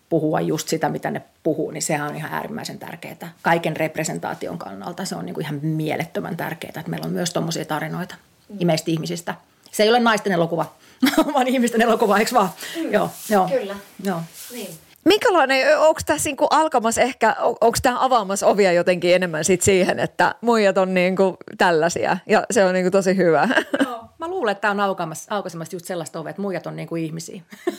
puhua 0.09 0.41
just 0.41 0.67
sitä, 0.67 0.89
mitä 0.89 1.11
ne 1.11 1.21
puhuu, 1.43 1.71
niin 1.71 1.81
sehän 1.81 2.09
on 2.09 2.15
ihan 2.15 2.33
äärimmäisen 2.33 2.79
tärkeää. 2.79 3.33
Kaiken 3.41 3.77
representaation 3.77 4.57
kannalta 4.57 5.05
se 5.05 5.15
on 5.15 5.25
niin 5.25 5.33
kuin 5.33 5.45
ihan 5.45 5.59
mielettömän 5.61 6.37
tärkeää, 6.37 6.73
että 6.75 6.91
meillä 6.91 7.05
on 7.05 7.13
myös 7.13 7.33
tuommoisia 7.33 7.65
tarinoita 7.65 8.15
mm. 8.49 8.57
imeistä 8.59 8.91
ihmisistä. 8.91 9.35
Se 9.71 9.83
ei 9.83 9.89
ole 9.89 9.99
naisten 9.99 10.33
elokuva, 10.33 10.75
vaan 11.33 11.47
ihmisten 11.47 11.81
elokuva, 11.81 12.17
eikö 12.17 12.31
vaan? 12.33 12.49
Mm. 12.83 12.93
Joo, 12.93 13.09
joo. 13.29 13.47
Kyllä. 13.47 13.75
Joo. 14.03 14.21
Niin. 14.51 14.69
Minkälainen, 15.05 15.79
onko 15.79 16.01
tässä 16.05 16.29
niinku 16.29 16.47
alkamassa 16.49 17.01
ehkä, 17.01 17.35
onko 17.39 17.77
tämä 17.81 18.03
avaamassa 18.03 18.47
ovia 18.47 18.71
jotenkin 18.71 19.15
enemmän 19.15 19.43
sit 19.43 19.61
siihen, 19.61 19.99
että 19.99 20.35
muijat 20.41 20.77
on 20.77 20.93
niinku 20.93 21.37
tällaisia 21.57 22.17
ja 22.25 22.43
se 22.51 22.65
on 22.65 22.73
niinku 22.73 22.91
tosi 22.91 23.17
hyvä? 23.17 23.49
Joo, 23.83 24.05
mä 24.17 24.27
luulen, 24.27 24.51
että 24.51 24.61
tämä 24.61 24.85
on 24.85 24.97
aukaisemassa 25.29 25.75
just 25.75 25.85
sellaista 25.85 26.19
ovea, 26.19 26.29
että 26.29 26.41
muijat 26.41 26.67
on 26.67 26.75
niinku 26.75 26.95
ihmisiä. 26.95 27.41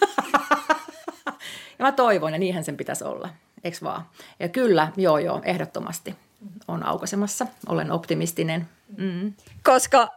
Ja 1.78 1.84
mä 1.84 1.92
toivon, 1.92 2.32
ja 2.32 2.38
niinhän 2.38 2.64
sen 2.64 2.76
pitäisi 2.76 3.04
olla, 3.04 3.28
eikö 3.64 3.76
vaan? 3.82 4.02
Ja 4.40 4.48
kyllä, 4.48 4.92
joo 4.96 5.18
joo, 5.18 5.40
ehdottomasti 5.44 6.14
on 6.68 6.86
aukaisemassa. 6.86 7.46
Olen 7.68 7.92
optimistinen. 7.92 8.68
Mm. 8.96 9.32
Koska 9.62 10.08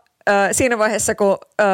siinä 0.52 0.78
vaiheessa, 0.78 1.16
kun 1.16 1.38
äh, 1.62 1.68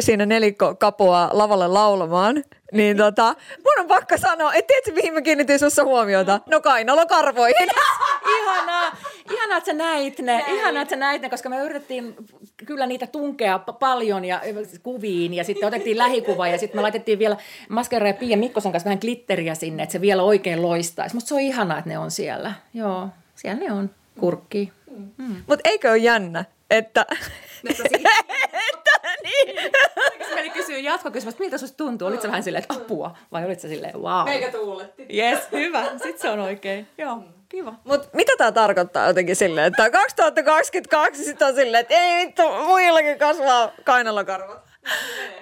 siinä 0.00 0.26
nelikko 0.26 0.74
kapuaa 0.74 1.30
lavalle 1.32 1.68
laulamaan, 1.68 2.44
niin 2.72 2.96
tota, 2.96 3.34
mun 3.58 3.80
on 3.80 3.86
pakko 3.86 4.18
sanoa, 4.18 4.54
että 4.54 4.66
tiedätkö 4.66 4.92
mihin 4.92 5.14
mä 5.14 5.20
kiinnitin 5.20 5.58
sussa 5.58 5.84
huomiota? 5.84 6.40
No 6.46 6.60
kainalokarvoihin. 6.60 7.68
ihanaa, 8.38 8.96
ihanaa, 9.30 9.58
että 9.58 9.70
sä 9.70 9.72
näit 9.72 10.18
ne, 10.18 10.32
Näin. 10.32 10.54
ihanaa, 10.54 10.82
että 10.82 10.92
sä 10.92 10.96
näit 10.96 11.22
ne, 11.22 11.30
koska 11.30 11.48
me 11.48 11.58
yritettiin 11.58 12.14
kyllä 12.66 12.86
niitä 12.86 13.06
tunkea 13.06 13.58
paljon 13.58 14.24
ja 14.24 14.40
kuviin 14.82 15.34
ja 15.34 15.44
sitten 15.44 15.68
otettiin 15.68 15.98
lähikuva 15.98 16.48
ja 16.48 16.58
sitten 16.58 16.78
me 16.78 16.82
laitettiin 16.82 17.18
vielä 17.18 17.36
Maskera 17.68 18.06
ja 18.06 18.14
Pia 18.14 18.36
Mikkosen 18.36 18.72
kanssa 18.72 18.84
vähän 18.84 19.00
glitteriä 19.00 19.54
sinne, 19.54 19.82
että 19.82 19.92
se 19.92 20.00
vielä 20.00 20.22
oikein 20.22 20.62
loistaisi. 20.62 21.14
Mutta 21.14 21.28
se 21.28 21.34
on 21.34 21.40
ihanaa, 21.40 21.78
että 21.78 21.90
ne 21.90 21.98
on 21.98 22.10
siellä. 22.10 22.52
Joo, 22.74 23.08
siellä 23.34 23.60
ne 23.60 23.72
on, 23.72 23.90
kurkki. 24.20 24.72
Mm. 25.16 25.36
Mutta 25.46 25.68
eikö 25.68 25.90
ole 25.90 25.98
jännä, 25.98 26.44
että 26.70 27.06
että 28.68 29.00
niin. 29.22 29.72
Meni 30.34 30.50
kysyä 30.50 30.78
jatkokysymys, 30.78 31.38
miltä 31.38 31.58
susta 31.58 31.76
tuntuu? 31.76 32.08
Olitko 32.08 32.26
vähän 32.26 32.42
silleen, 32.42 32.62
että 32.62 32.74
apua? 32.74 33.16
Vai 33.32 33.44
olitko 33.44 33.68
silleen, 33.68 34.02
wow. 34.02 34.24
Meikä 34.24 34.50
tuuletti. 34.50 35.06
Yes, 35.16 35.38
hyvä. 35.52 35.84
Sitten 35.90 36.18
se 36.18 36.30
on 36.30 36.40
oikein. 36.40 36.88
Joo, 36.98 37.24
kiva. 37.48 37.74
Mut 37.84 38.14
mitä 38.14 38.32
tämä 38.38 38.52
tarkoittaa 38.52 39.06
jotenkin 39.06 39.36
silleen, 39.36 39.66
että 39.66 39.90
2022 39.90 41.24
sitten 41.24 41.48
on 41.48 41.54
silleen, 41.54 41.80
että 41.80 41.94
ei 41.94 42.26
vittu, 42.26 42.42
muillakin 42.66 43.18
kasvaa 43.18 43.72
kainalokarvat? 43.84 44.69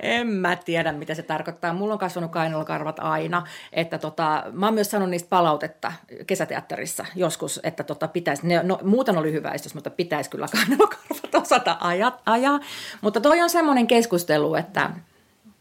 En 0.01 0.27
mä 0.27 0.57
tiedä, 0.57 0.93
mitä 0.93 1.15
se 1.15 1.23
tarkoittaa. 1.23 1.73
Mulla 1.73 1.93
on 1.93 1.99
kasvanut 1.99 2.31
kainalokarvat 2.31 2.99
aina. 2.99 3.47
Että 3.73 3.99
tota, 3.99 4.45
mä 4.53 4.67
oon 4.67 4.75
myös 4.75 4.91
sanonut 4.91 5.11
niistä 5.11 5.29
palautetta 5.29 5.93
kesäteatterissa 6.27 7.07
joskus, 7.15 7.61
että 7.63 7.85
tota 7.85 8.09
pitäisi, 8.09 8.47
ne, 8.47 8.63
no, 8.63 8.79
muuten 8.83 9.19
oli 9.19 9.33
hyvä 9.33 9.51
esitys, 9.51 9.75
mutta 9.75 9.91
pitäisi 9.91 10.31
kyllä 10.31 10.49
kainalokarvat 10.53 11.35
osata 11.35 11.77
ajaa. 11.81 12.21
ajaa. 12.27 12.61
Mutta 13.01 13.21
toi 13.21 13.41
on 13.41 13.51
semmoinen 13.51 13.87
keskustelu, 13.87 14.55
että 14.55 14.91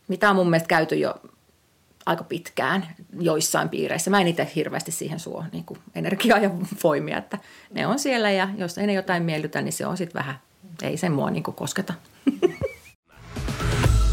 mitä 0.07 0.29
on 0.29 0.35
mun 0.35 0.49
mielestä 0.49 0.67
käyty 0.67 0.95
jo 0.95 1.15
aika 2.05 2.23
pitkään 2.23 2.87
joissain 3.19 3.69
piireissä. 3.69 4.11
Mä 4.11 4.21
en 4.21 4.27
itse 4.27 4.51
hirveästi 4.55 4.91
siihen 4.91 5.19
suo 5.19 5.43
niin 5.51 5.65
kuin 5.65 5.79
energiaa 5.95 6.39
ja 6.39 6.49
voimia, 6.83 7.17
että 7.17 7.37
ne 7.73 7.87
on 7.87 7.99
siellä 7.99 8.31
ja 8.31 8.49
jos 8.57 8.77
ei 8.77 8.87
ne 8.87 8.93
jotain 8.93 9.23
miellytä, 9.23 9.61
niin 9.61 9.73
se 9.73 9.85
on 9.85 9.97
sitten 9.97 10.19
vähän, 10.19 10.39
ei 10.81 10.97
se 10.97 11.09
mua 11.09 11.29
niin 11.29 11.43
kuin 11.43 11.55
kosketa. 11.55 11.93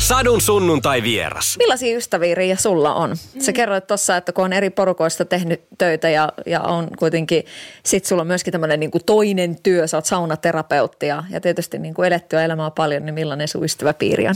Sadun 0.05 0.41
sunnuntai 0.41 1.03
vieras. 1.03 1.57
Millaisia 1.59 1.97
ystäviä 1.97 2.35
Riia 2.35 2.57
sulla 2.57 2.95
on? 2.95 3.11
Mm. 3.11 3.41
Sä 3.41 3.53
kerroit 3.53 3.87
tuossa, 3.87 4.17
että 4.17 4.33
kun 4.33 4.45
on 4.45 4.53
eri 4.53 4.71
porukoista 4.71 5.25
tehnyt 5.25 5.61
töitä 5.79 6.11
ja, 6.11 6.33
ja 6.47 6.61
on 6.61 6.89
kuitenkin, 6.99 7.45
sit 7.83 8.05
sulla 8.05 8.21
on 8.21 8.27
myöskin 8.27 8.53
tämmöinen 8.53 8.81
niin 8.81 8.91
toinen 9.07 9.57
työ, 9.63 9.87
sä 9.87 9.97
oot 9.97 10.05
saunaterapeutti 10.05 11.07
ja, 11.07 11.25
ja 11.31 11.41
tietysti 11.41 11.79
niin 11.79 11.95
kuin 11.95 12.07
elettyä 12.07 12.45
elämää 12.45 12.71
paljon, 12.71 13.07
niin 13.07 13.15
millainen 13.15 13.49
sun 13.49 13.65
ystäväpiiri 13.65 14.29
on? 14.29 14.35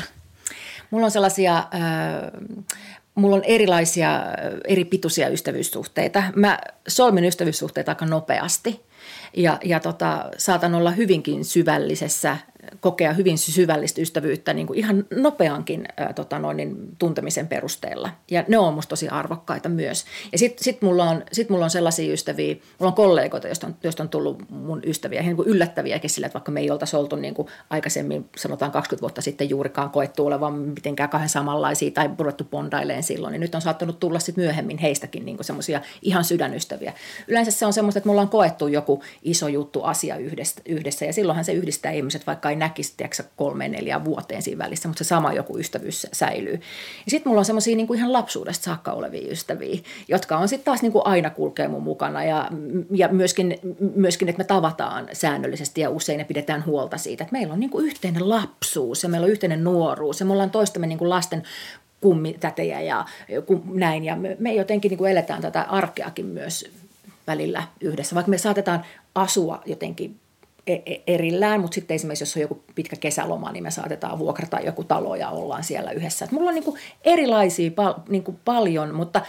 Mulla 0.91 1.05
on 1.05 1.11
sellaisia, 1.11 1.57
äh, 1.59 1.65
mulla 3.15 3.37
on 3.37 3.45
erilaisia 3.45 4.23
eri 4.65 4.85
pituisia 4.85 5.29
ystävyyssuhteita. 5.29 6.23
Mä 6.37 6.59
solmin 6.89 7.25
ystävyyssuhteita 7.25 7.93
aika 7.93 8.07
nopeasti– 8.07 8.81
Ja, 9.37 9.59
ja 9.65 9.81
tota, 9.81 10.31
saatan 10.39 10.75
olla 10.75 10.91
hyvinkin 10.91 11.45
syvällisessä 11.45 12.37
kokea 12.81 13.13
hyvin 13.13 13.39
syvällistä 13.39 14.01
ystävyyttä 14.01 14.53
niin 14.53 14.67
kuin 14.67 14.79
ihan 14.79 15.07
nopeankin 15.17 15.89
ää, 15.97 16.13
tota 16.13 16.39
noin, 16.39 16.57
niin, 16.57 16.77
tuntemisen 16.99 17.49
perusteella. 17.49 18.11
Ja 18.31 18.45
ne 18.49 18.59
on 18.59 18.75
musta 18.75 18.89
tosi 18.89 19.09
arvokkaita 19.09 19.69
myös. 19.69 20.05
Ja 20.33 20.39
sitten 20.39 20.65
sit 20.65 20.83
mulla, 20.83 21.05
on, 21.05 21.25
sit 21.33 21.51
mulla 21.51 21.65
on 21.65 21.71
sellaisia 21.71 22.13
ystäviä, 22.13 22.55
mulla 22.79 22.91
on 22.91 22.97
kollegoita, 22.97 23.47
joista 23.47 23.67
on, 23.67 23.77
joista 23.83 24.03
on 24.03 24.09
tullut 24.09 24.51
mun 24.51 24.83
ystäviä, 24.87 25.23
niin 25.23 25.37
kuin 25.37 25.49
yllättäviäkin 25.49 26.11
sillä, 26.11 26.27
että 26.27 26.35
vaikka 26.35 26.53
me 26.53 26.61
ei 26.61 26.71
oltaisi 26.71 26.97
oltu 26.97 27.17
niin 27.17 27.35
kuin 27.35 27.49
aikaisemmin, 27.71 28.29
sanotaan 28.37 28.73
20 28.73 29.01
vuotta 29.01 29.23
sitten 29.23 29.51
juurikaan 29.51 29.91
koettu 29.91 30.27
olevan 30.27 30.53
mitenkään 30.53 31.09
kahden 31.09 31.29
samanlaisia 31.29 31.91
tai 31.91 32.11
ruvettu 32.19 32.45
bondaileen 32.45 33.03
silloin, 33.03 33.33
niin 33.33 33.41
nyt 33.41 33.55
on 33.55 33.61
saattanut 33.61 34.01
tulla 34.01 34.19
sitten 34.19 34.45
myöhemmin 34.45 34.79
heistäkin 34.79 35.25
niin 35.25 35.45
semmoisia 35.45 35.81
ihan 36.03 36.25
sydänystäviä. 36.25 36.93
Yleensä 37.29 37.51
se 37.51 37.67
on 37.67 37.73
semmoista, 37.73 37.99
että 37.99 38.09
mulla 38.09 38.23
on 38.23 38.29
koettu 38.29 38.69
joku 38.69 38.88
iso 39.23 39.49
juttu, 39.49 39.83
asia 39.83 40.17
yhdessä, 40.17 40.63
yhdessä 40.67 41.05
ja 41.05 41.13
silloinhan 41.13 41.45
se 41.45 41.53
yhdistää 41.53 41.93
ihmiset, 41.93 42.27
vaikka 42.27 42.51
ei 42.51 42.57
näkisi 42.57 42.95
tiedätkö, 42.97 43.23
kolmeen 43.37 43.73
neljään 43.73 44.05
vuoteen 44.05 44.43
siinä 44.43 44.65
välissä, 44.65 44.89
mutta 44.89 45.05
se 45.05 45.09
sama 45.09 45.33
joku 45.33 45.59
ystävyys 45.59 46.07
säilyy. 46.13 46.53
Ja 46.53 47.11
sitten 47.11 47.31
mulla 47.31 47.39
on 47.39 47.45
semmoisia 47.45 47.77
niin 47.77 47.95
ihan 47.95 48.13
lapsuudesta 48.13 48.65
saakka 48.65 48.93
olevia 48.93 49.33
ystäviä, 49.33 49.81
jotka 50.09 50.39
on 50.39 50.49
sitten 50.49 50.65
taas 50.65 50.83
niin 50.83 50.93
kuin 50.93 51.07
aina 51.07 51.31
kulkee 51.31 51.69
mun 51.69 51.83
mukana 51.83 52.25
ja, 52.25 52.51
ja 52.91 53.09
myöskin, 53.09 53.59
myöskin, 53.95 54.29
että 54.29 54.41
me 54.41 54.45
tavataan 54.45 55.09
säännöllisesti 55.13 55.81
ja 55.81 55.91
usein 55.91 56.19
ja 56.19 56.25
pidetään 56.25 56.67
huolta 56.67 56.99
siitä, 56.99 57.25
että 57.25 57.33
meillä 57.33 57.53
on 57.53 57.61
niin 57.61 57.71
kuin 57.71 57.87
yhteinen 57.87 58.29
lapsuus 58.29 59.03
ja 59.03 59.09
meillä 59.09 59.25
on 59.25 59.31
yhteinen 59.31 59.65
nuoruus 59.65 60.21
ja 60.21 60.27
me 60.27 60.33
ollaan 60.33 60.51
toistamme 60.51 60.87
niin 60.87 60.99
kuin 60.99 61.11
lasten 61.11 61.43
kummitätejä 62.01 62.81
ja 62.81 63.05
näin. 63.73 64.05
Ja 64.05 64.17
me, 64.17 64.37
me 64.39 64.55
jotenkin 64.55 64.89
niin 64.89 64.99
kuin 64.99 65.13
eletään 65.13 65.43
tätä 65.43 65.63
arkeakin 65.63 66.27
myös 66.27 66.71
välillä 67.29 67.63
yhdessä, 67.81 68.15
vaikka 68.15 68.31
me 68.31 68.39
saatetaan 68.39 68.85
asua 69.15 69.63
jotenkin 69.67 70.21
E, 70.69 70.83
e, 70.87 71.03
erillään, 71.07 71.61
mutta 71.61 71.75
sitten 71.75 71.95
esimerkiksi 71.95 72.23
jos 72.23 72.37
on 72.37 72.43
joku 72.43 72.63
pitkä 72.75 72.97
kesäloma, 72.97 73.53
niin 73.53 73.63
me 73.63 73.71
saatetaan 73.71 74.19
vuokrata 74.19 74.61
joku 74.61 74.85
talo 74.85 75.15
ja 75.15 75.31
ollaan 75.31 75.65
siellä 75.65 75.91
yhdessä. 75.91 76.25
Et 76.25 76.33
mulla 76.33 76.49
on 76.49 76.55
niinku 76.55 76.77
erilaisia 77.05 77.71
pal- 77.71 77.95
niinku 78.09 78.39
paljon, 78.45 78.95
mutta 78.95 79.23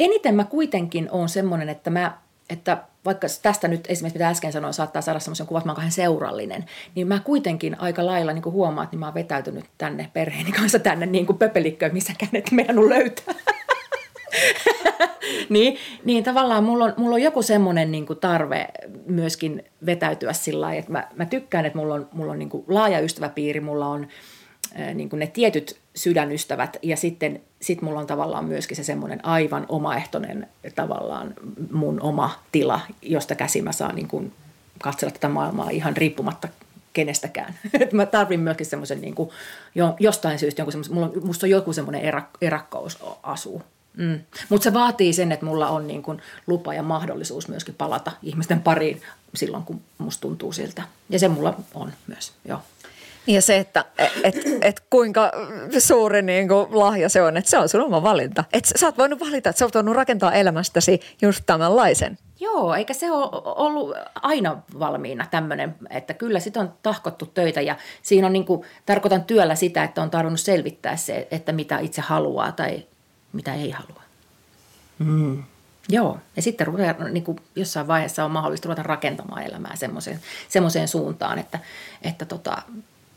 eniten 0.00 0.34
mä 0.34 0.44
kuitenkin 0.44 1.10
on 1.10 1.28
semmoinen, 1.28 1.68
että 1.68 1.90
mä 1.90 2.18
että 2.50 2.78
vaikka 3.04 3.26
tästä 3.42 3.68
nyt 3.68 3.86
esimerkiksi 3.88 4.18
mitä 4.18 4.28
äsken 4.28 4.52
sanoin, 4.52 4.74
saattaa 4.74 5.02
saada 5.02 5.20
semmoisen 5.20 5.46
kuvan, 5.46 5.60
että 5.60 5.72
mä 5.72 5.82
oon 5.82 5.90
seurallinen, 5.90 6.64
niin 6.94 7.08
mä 7.08 7.20
kuitenkin 7.24 7.80
aika 7.80 8.06
lailla 8.06 8.32
niin 8.32 8.44
huomaan, 8.44 8.84
että 8.84 8.94
niin 8.94 9.00
mä 9.00 9.06
oon 9.06 9.14
vetäytynyt 9.14 9.64
tänne 9.78 10.10
perheeni 10.12 10.52
kanssa 10.52 10.78
tänne 10.78 11.06
niin 11.06 11.26
kuin 11.26 11.38
pöpelikköön, 11.38 11.92
missä 11.92 12.12
känet 12.18 12.50
meidän 12.50 12.78
on 12.78 12.88
löytää. 12.88 13.34
niin, 15.48 15.78
niin 16.04 16.24
tavallaan 16.24 16.64
mulla 16.64 16.84
on, 16.84 16.94
mulla 16.96 17.14
on 17.14 17.22
joku 17.22 17.42
semmoinen 17.42 17.92
niin 17.92 18.06
tarve 18.20 18.68
myöskin 19.06 19.64
vetäytyä 19.86 20.32
sillä 20.32 20.60
lailla, 20.60 20.78
että 20.78 20.92
mä, 20.92 21.08
mä 21.16 21.24
tykkään, 21.24 21.66
että 21.66 21.78
mulla 21.78 21.94
on, 21.94 22.08
mulla 22.12 22.32
on 22.32 22.38
niin 22.38 22.48
kuin 22.48 22.64
laaja 22.68 23.00
ystäväpiiri, 23.00 23.60
mulla 23.60 23.86
on 23.86 24.08
niin 24.94 25.08
kuin 25.08 25.20
ne 25.20 25.26
tietyt 25.26 25.76
sydänystävät 25.94 26.76
ja 26.82 26.96
sitten 26.96 27.40
sit 27.62 27.82
mulla 27.82 28.00
on 28.00 28.06
tavallaan 28.06 28.44
myöskin 28.44 28.76
se 28.76 28.84
semmoinen 28.84 29.24
aivan 29.24 29.66
omaehtoinen 29.68 30.48
tavallaan 30.74 31.34
mun 31.72 32.00
oma 32.00 32.30
tila, 32.52 32.80
josta 33.02 33.34
käsin 33.34 33.64
mä 33.64 33.72
saan 33.72 33.94
niin 33.94 34.08
kuin 34.08 34.32
katsella 34.82 35.12
tätä 35.12 35.28
maailmaa 35.28 35.70
ihan 35.70 35.96
riippumatta 35.96 36.48
kenestäkään. 36.92 37.54
mä 37.92 38.06
tarvin 38.06 38.40
myöskin 38.40 38.66
semmoisen 38.66 39.00
niin 39.00 39.14
kuin, 39.14 39.30
jostain 40.00 40.38
syystä 40.38 40.62
jonkun 40.62 40.84
mulla 40.90 41.06
on, 41.06 41.26
musta 41.26 41.46
on 41.46 41.50
joku 41.50 41.72
semmoinen 41.72 42.02
erak, 42.02 42.28
erakkous 42.40 42.98
asuu 43.22 43.62
Mm. 43.96 44.20
Mutta 44.48 44.64
se 44.64 44.74
vaatii 44.74 45.12
sen, 45.12 45.32
että 45.32 45.46
mulla 45.46 45.68
on 45.68 45.86
niin 45.86 46.02
kun 46.02 46.20
lupa 46.46 46.74
ja 46.74 46.82
mahdollisuus 46.82 47.48
myöskin 47.48 47.74
palata 47.74 48.12
ihmisten 48.22 48.62
pariin 48.62 49.02
silloin, 49.34 49.62
kun 49.62 49.80
musta 49.98 50.20
tuntuu 50.20 50.52
siltä. 50.52 50.82
Ja 51.10 51.18
se 51.18 51.28
mulla 51.28 51.54
on 51.74 51.92
myös, 52.06 52.32
joo. 52.48 52.58
Ja 53.26 53.42
se, 53.42 53.58
että 53.58 53.84
et, 54.24 54.34
et 54.60 54.82
kuinka 54.90 55.32
suuri 55.78 56.22
niin 56.22 56.48
kuin 56.48 56.66
lahja 56.70 57.08
se 57.08 57.22
on, 57.22 57.36
että 57.36 57.50
se 57.50 57.58
on 57.58 57.68
sun 57.68 57.80
oma 57.80 58.02
valinta. 58.02 58.44
Että 58.52 58.78
sä 58.78 58.86
oot 58.86 58.98
voinut 58.98 59.20
valita, 59.20 59.50
että 59.50 59.58
sä 59.58 59.64
oot 59.64 59.74
voinut 59.74 59.96
rakentaa 59.96 60.32
elämästäsi 60.32 61.00
just 61.22 61.42
tämänlaisen. 61.46 62.18
Joo, 62.40 62.74
eikä 62.74 62.94
se 62.94 63.10
ole 63.10 63.28
ollut 63.44 63.96
aina 64.14 64.62
valmiina 64.78 65.26
tämmöinen, 65.30 65.74
että 65.90 66.14
kyllä 66.14 66.40
sitä 66.40 66.60
on 66.60 66.72
tahkottu 66.82 67.26
töitä 67.26 67.60
ja 67.60 67.76
siinä 68.02 68.26
on 68.26 68.32
niin 68.32 68.44
kuin, 68.44 68.62
tarkoitan 68.86 69.24
työllä 69.24 69.54
sitä, 69.54 69.84
että 69.84 70.02
on 70.02 70.10
tarvinnut 70.10 70.40
selvittää 70.40 70.96
se, 70.96 71.28
että 71.30 71.52
mitä 71.52 71.78
itse 71.78 72.00
haluaa 72.00 72.52
tai 72.52 72.86
mitä 73.36 73.54
ei 73.54 73.70
halua. 73.70 74.02
Mm. 74.98 75.42
Joo, 75.88 76.18
ja 76.36 76.42
sitten 76.42 76.66
ruveta, 76.66 77.04
niin 77.04 77.24
kuin 77.24 77.38
jossain 77.56 77.86
vaiheessa 77.86 78.24
on 78.24 78.30
mahdollista 78.30 78.66
ruveta 78.66 78.82
rakentamaan 78.82 79.42
elämää 79.42 79.76
semmoiseen, 79.76 80.20
semmoiseen 80.48 80.88
suuntaan, 80.88 81.38
että, 81.38 81.58
että, 82.02 82.24
tota, 82.24 82.62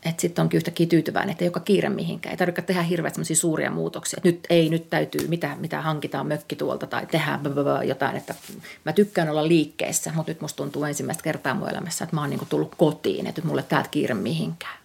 että 0.04 0.20
sitten 0.20 0.42
onkin 0.42 0.58
yhtäkkiä 0.58 0.86
tyytyväinen, 0.86 1.30
että 1.30 1.44
ei 1.44 1.50
ole 1.54 1.62
kiire 1.64 1.88
mihinkään. 1.88 2.30
Ei 2.30 2.36
tarvitse 2.36 2.62
tehdä 2.62 2.82
hirveästi 2.82 3.34
suuria 3.34 3.70
muutoksia. 3.70 4.16
Että 4.16 4.28
nyt 4.28 4.46
ei, 4.50 4.68
nyt 4.68 4.90
täytyy, 4.90 5.28
mitä, 5.28 5.56
mitä 5.60 5.80
hankitaan 5.82 6.26
mökki 6.26 6.56
tuolta 6.56 6.86
tai 6.86 7.06
tehdään 7.06 7.40
jotain. 7.84 8.16
Että 8.16 8.34
mä 8.84 8.92
tykkään 8.92 9.30
olla 9.30 9.48
liikkeessä, 9.48 10.12
mutta 10.14 10.32
nyt 10.32 10.40
musta 10.40 10.56
tuntuu 10.56 10.84
ensimmäistä 10.84 11.22
kertaa 11.22 11.54
mun 11.54 11.70
elämässä, 11.70 12.04
että 12.04 12.16
mä 12.16 12.20
oon 12.20 12.30
niin 12.30 12.46
tullut 12.48 12.74
kotiin, 12.74 13.26
että 13.26 13.40
nyt 13.40 13.48
mulle 13.48 13.62
täältä 13.62 13.88
kiire 13.88 14.14
mihinkään. 14.14 14.78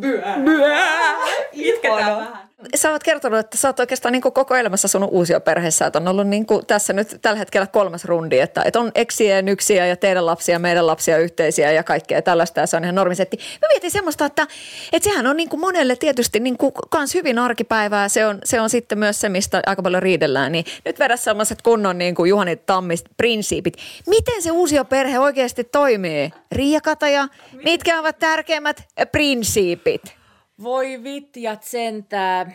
Byää. 0.00 0.38
Byää. 0.38 1.16
Itketään 1.52 2.16
vähän 2.16 2.47
sä 2.74 2.90
oot 2.90 3.02
kertonut, 3.02 3.38
että 3.38 3.56
sä 3.56 3.68
oot 3.68 3.80
oikeastaan 3.80 4.12
niin 4.12 4.22
koko 4.22 4.56
elämässä 4.56 4.86
asunut 4.86 5.10
uusioperheessä, 5.12 5.86
että 5.86 5.98
on 5.98 6.08
ollut 6.08 6.28
niin 6.28 6.46
tässä 6.66 6.92
nyt 6.92 7.18
tällä 7.22 7.38
hetkellä 7.38 7.66
kolmas 7.66 8.04
rundi, 8.04 8.38
että, 8.38 8.62
että 8.64 8.80
on 8.80 8.92
eksiä 8.94 9.36
ja 9.36 9.42
nyksiä 9.42 9.86
ja 9.86 9.96
teidän 9.96 10.26
lapsia, 10.26 10.58
meidän 10.58 10.86
lapsia 10.86 11.18
yhteisiä 11.18 11.72
ja 11.72 11.82
kaikkea 11.82 12.22
tällaista 12.22 12.60
ja 12.60 12.66
se 12.66 12.76
on 12.76 12.84
ihan 12.84 12.94
normisetti. 12.94 13.36
Mä 13.36 13.68
mietin 13.68 13.90
semmoista, 13.90 14.24
että, 14.24 14.46
että 14.92 15.08
sehän 15.08 15.26
on 15.26 15.36
niin 15.36 15.48
monelle 15.56 15.96
tietysti 15.96 16.40
niin 16.40 16.56
kans 16.90 17.14
hyvin 17.14 17.38
arkipäivää, 17.38 18.08
se 18.08 18.26
on, 18.26 18.38
se 18.44 18.60
on 18.60 18.70
sitten 18.70 18.98
myös 18.98 19.20
se, 19.20 19.28
mistä 19.28 19.62
aika 19.66 19.82
paljon 19.82 20.02
riidellään, 20.02 20.52
niin 20.52 20.64
nyt 20.84 20.98
vedä 20.98 21.16
sellaiset 21.16 21.62
kunnon 21.62 21.98
niin 21.98 22.14
kuin 22.14 22.28
Juhani 22.28 22.56
Tammis 22.56 23.04
prinsiipit. 23.16 23.74
Miten 24.06 24.42
se 24.42 24.50
uusioperhe 24.50 25.18
oikeasti 25.18 25.64
toimii? 25.64 26.30
Riia 26.52 26.80
Kataja, 26.80 27.28
mitkä 27.64 28.00
ovat 28.00 28.18
tärkeimmät 28.18 28.82
prinsiipit? 29.12 30.17
Voi 30.62 31.02
vitjat 31.04 31.62
sentää. 31.62 32.52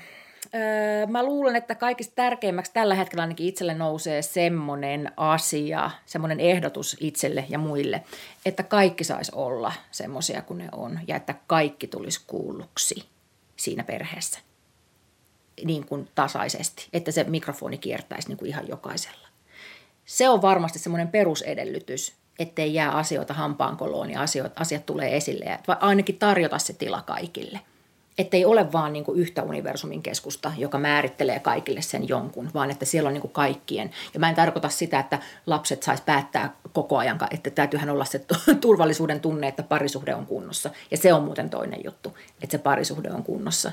Öö, 0.55 1.07
mä 1.07 1.23
luulen, 1.23 1.55
että 1.55 1.75
kaikista 1.75 2.15
tärkeimmäksi 2.15 2.73
tällä 2.73 2.95
hetkellä 2.95 3.21
ainakin 3.21 3.47
itselle 3.47 3.73
nousee 3.73 4.21
semmoinen 4.21 5.11
asia, 5.17 5.91
semmoinen 6.05 6.39
ehdotus 6.39 6.97
itselle 6.99 7.45
ja 7.49 7.59
muille, 7.59 8.03
että 8.45 8.63
kaikki 8.63 9.03
saisi 9.03 9.31
olla 9.35 9.73
semmoisia 9.91 10.41
kuin 10.41 10.57
ne 10.57 10.69
on 10.71 10.99
ja 11.07 11.15
että 11.15 11.35
kaikki 11.47 11.87
tulisi 11.87 12.21
kuulluksi 12.27 13.05
siinä 13.55 13.83
perheessä 13.83 14.39
niin 15.65 15.85
kuin 15.85 16.09
tasaisesti, 16.15 16.87
että 16.93 17.11
se 17.11 17.23
mikrofoni 17.23 17.77
kiertäisi 17.77 18.27
niin 18.27 18.37
kuin 18.37 18.49
ihan 18.49 18.67
jokaisella. 18.67 19.27
Se 20.05 20.29
on 20.29 20.41
varmasti 20.41 20.79
semmoinen 20.79 21.07
perusedellytys, 21.07 22.13
ettei 22.39 22.73
jää 22.73 22.91
asioita 22.91 23.33
hampaankoloon 23.33 24.09
ja 24.09 24.21
asiat, 24.21 24.61
asiat 24.61 24.85
tulee 24.85 25.17
esille 25.17 25.45
ja 25.45 25.59
ainakin 25.79 26.19
tarjota 26.19 26.59
se 26.59 26.73
tila 26.73 27.01
kaikille– 27.01 27.59
että 28.17 28.37
ei 28.37 28.45
ole 28.45 28.71
vaan 28.71 28.93
niin 28.93 29.05
kuin 29.05 29.19
yhtä 29.19 29.43
universumin 29.43 30.01
keskusta, 30.01 30.51
joka 30.57 30.77
määrittelee 30.77 31.39
kaikille 31.39 31.81
sen 31.81 32.07
jonkun, 32.07 32.51
vaan 32.53 32.71
että 32.71 32.85
siellä 32.85 33.07
on 33.07 33.13
niin 33.13 33.21
kuin 33.21 33.31
kaikkien. 33.31 33.91
Ja 34.13 34.19
mä 34.19 34.29
en 34.29 34.35
tarkoita 34.35 34.69
sitä, 34.69 34.99
että 34.99 35.19
lapset 35.45 35.83
sais 35.83 36.01
päättää 36.01 36.53
koko 36.73 36.97
ajan, 36.97 37.19
että 37.31 37.49
täytyyhän 37.49 37.89
olla 37.89 38.05
se 38.05 38.25
turvallisuuden 38.61 39.19
tunne, 39.19 39.47
että 39.47 39.63
parisuhde 39.63 40.15
on 40.15 40.25
kunnossa. 40.25 40.69
Ja 40.91 40.97
se 40.97 41.13
on 41.13 41.23
muuten 41.23 41.49
toinen 41.49 41.83
juttu, 41.83 42.17
että 42.41 42.51
se 42.51 42.57
parisuhde 42.57 43.11
on 43.11 43.23
kunnossa. 43.23 43.71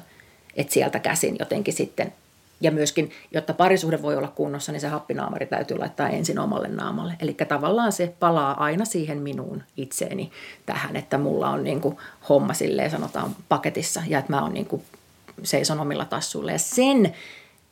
Että 0.56 0.72
sieltä 0.72 0.98
käsin 0.98 1.36
jotenkin 1.38 1.74
sitten 1.74 2.12
ja 2.60 2.70
myöskin, 2.70 3.10
jotta 3.32 3.54
parisuhde 3.54 4.02
voi 4.02 4.16
olla 4.16 4.28
kunnossa, 4.28 4.72
niin 4.72 4.80
se 4.80 4.88
happinaamari 4.88 5.46
täytyy 5.46 5.78
laittaa 5.78 6.08
ensin 6.08 6.38
omalle 6.38 6.68
naamalle. 6.68 7.12
Eli 7.20 7.36
tavallaan 7.48 7.92
se 7.92 8.14
palaa 8.20 8.64
aina 8.64 8.84
siihen 8.84 9.18
minuun 9.18 9.62
itseeni 9.76 10.30
tähän, 10.66 10.96
että 10.96 11.18
mulla 11.18 11.50
on 11.50 11.64
niin 11.64 11.80
kuin 11.80 11.96
homma 12.28 12.54
silleen 12.54 12.90
sanotaan 12.90 13.36
paketissa 13.48 14.02
ja 14.06 14.18
että 14.18 14.32
mä 14.32 14.42
oon 14.42 14.54
niin 14.54 14.66
kuin 14.66 14.82
seison 15.42 15.80
omilla 15.80 16.04
tassuilla. 16.04 16.52
Ja 16.52 16.58
sen 16.58 17.14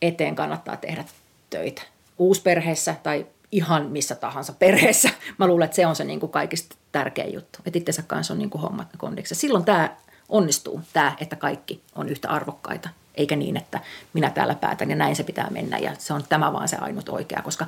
eteen 0.02 0.34
kannattaa 0.34 0.76
tehdä 0.76 1.04
töitä. 1.50 1.82
Uusperheessä 2.18 2.94
tai 3.02 3.26
ihan 3.52 3.86
missä 3.86 4.14
tahansa 4.14 4.52
perheessä. 4.52 5.10
Mä 5.38 5.46
luulen, 5.46 5.64
että 5.64 5.76
se 5.76 5.86
on 5.86 5.96
se 5.96 6.04
niin 6.04 6.20
kuin 6.20 6.32
kaikista 6.32 6.76
tärkein 6.92 7.34
juttu. 7.34 7.58
Että 7.66 7.78
itsensä 7.78 8.02
kanssa 8.06 8.34
on 8.34 8.38
niin 8.38 8.50
kuin 8.50 8.62
hommat 8.62 8.88
kondiksi. 8.98 9.34
Silloin 9.34 9.64
tämä 9.64 9.96
onnistuu, 10.28 10.80
tämä, 10.92 11.16
että 11.20 11.36
kaikki 11.36 11.82
on 11.94 12.08
yhtä 12.08 12.28
arvokkaita 12.28 12.88
eikä 13.18 13.36
niin, 13.36 13.56
että 13.56 13.80
minä 14.12 14.30
täällä 14.30 14.54
päätän 14.54 14.90
ja 14.90 14.96
näin 14.96 15.16
se 15.16 15.22
pitää 15.22 15.48
mennä 15.50 15.78
ja 15.78 15.92
se 15.98 16.12
on 16.12 16.22
tämä 16.28 16.52
vaan 16.52 16.68
se 16.68 16.76
ainut 16.76 17.08
oikea, 17.08 17.42
koska 17.42 17.66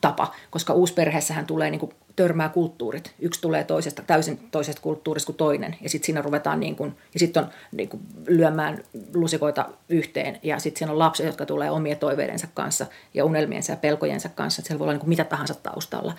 tapa, 0.00 0.34
koska 0.50 0.72
uusperheessähän 0.72 1.46
tulee 1.46 1.70
niin 1.70 1.80
kuin, 1.80 1.92
törmää 2.16 2.48
kulttuurit. 2.48 3.14
Yksi 3.18 3.40
tulee 3.40 3.64
toisesta, 3.64 4.02
täysin 4.02 4.48
toisesta 4.50 4.82
kulttuurista 4.82 5.26
kuin 5.26 5.36
toinen 5.36 5.76
ja 5.80 5.88
sitten 5.88 6.06
siinä 6.06 6.22
ruvetaan 6.22 6.60
niin 6.60 6.76
kuin, 6.76 6.96
ja 7.14 7.20
sitten 7.20 7.42
on 7.42 7.50
niin 7.72 7.88
kuin, 7.88 8.02
lyömään 8.26 8.82
lusikoita 9.14 9.68
yhteen 9.88 10.38
ja 10.42 10.58
sitten 10.58 10.78
siinä 10.78 10.92
on 10.92 10.98
lapset, 10.98 11.26
jotka 11.26 11.46
tulee 11.46 11.70
omien 11.70 11.98
toiveidensa 11.98 12.46
kanssa 12.54 12.86
ja 13.14 13.24
unelmiensa 13.24 13.72
ja 13.72 13.76
pelkojensa 13.76 14.28
kanssa, 14.28 14.62
siellä 14.62 14.78
voi 14.78 14.84
olla 14.84 14.92
niin 14.92 15.00
kuin 15.00 15.08
mitä 15.08 15.24
tahansa 15.24 15.54
taustalla. 15.54 16.14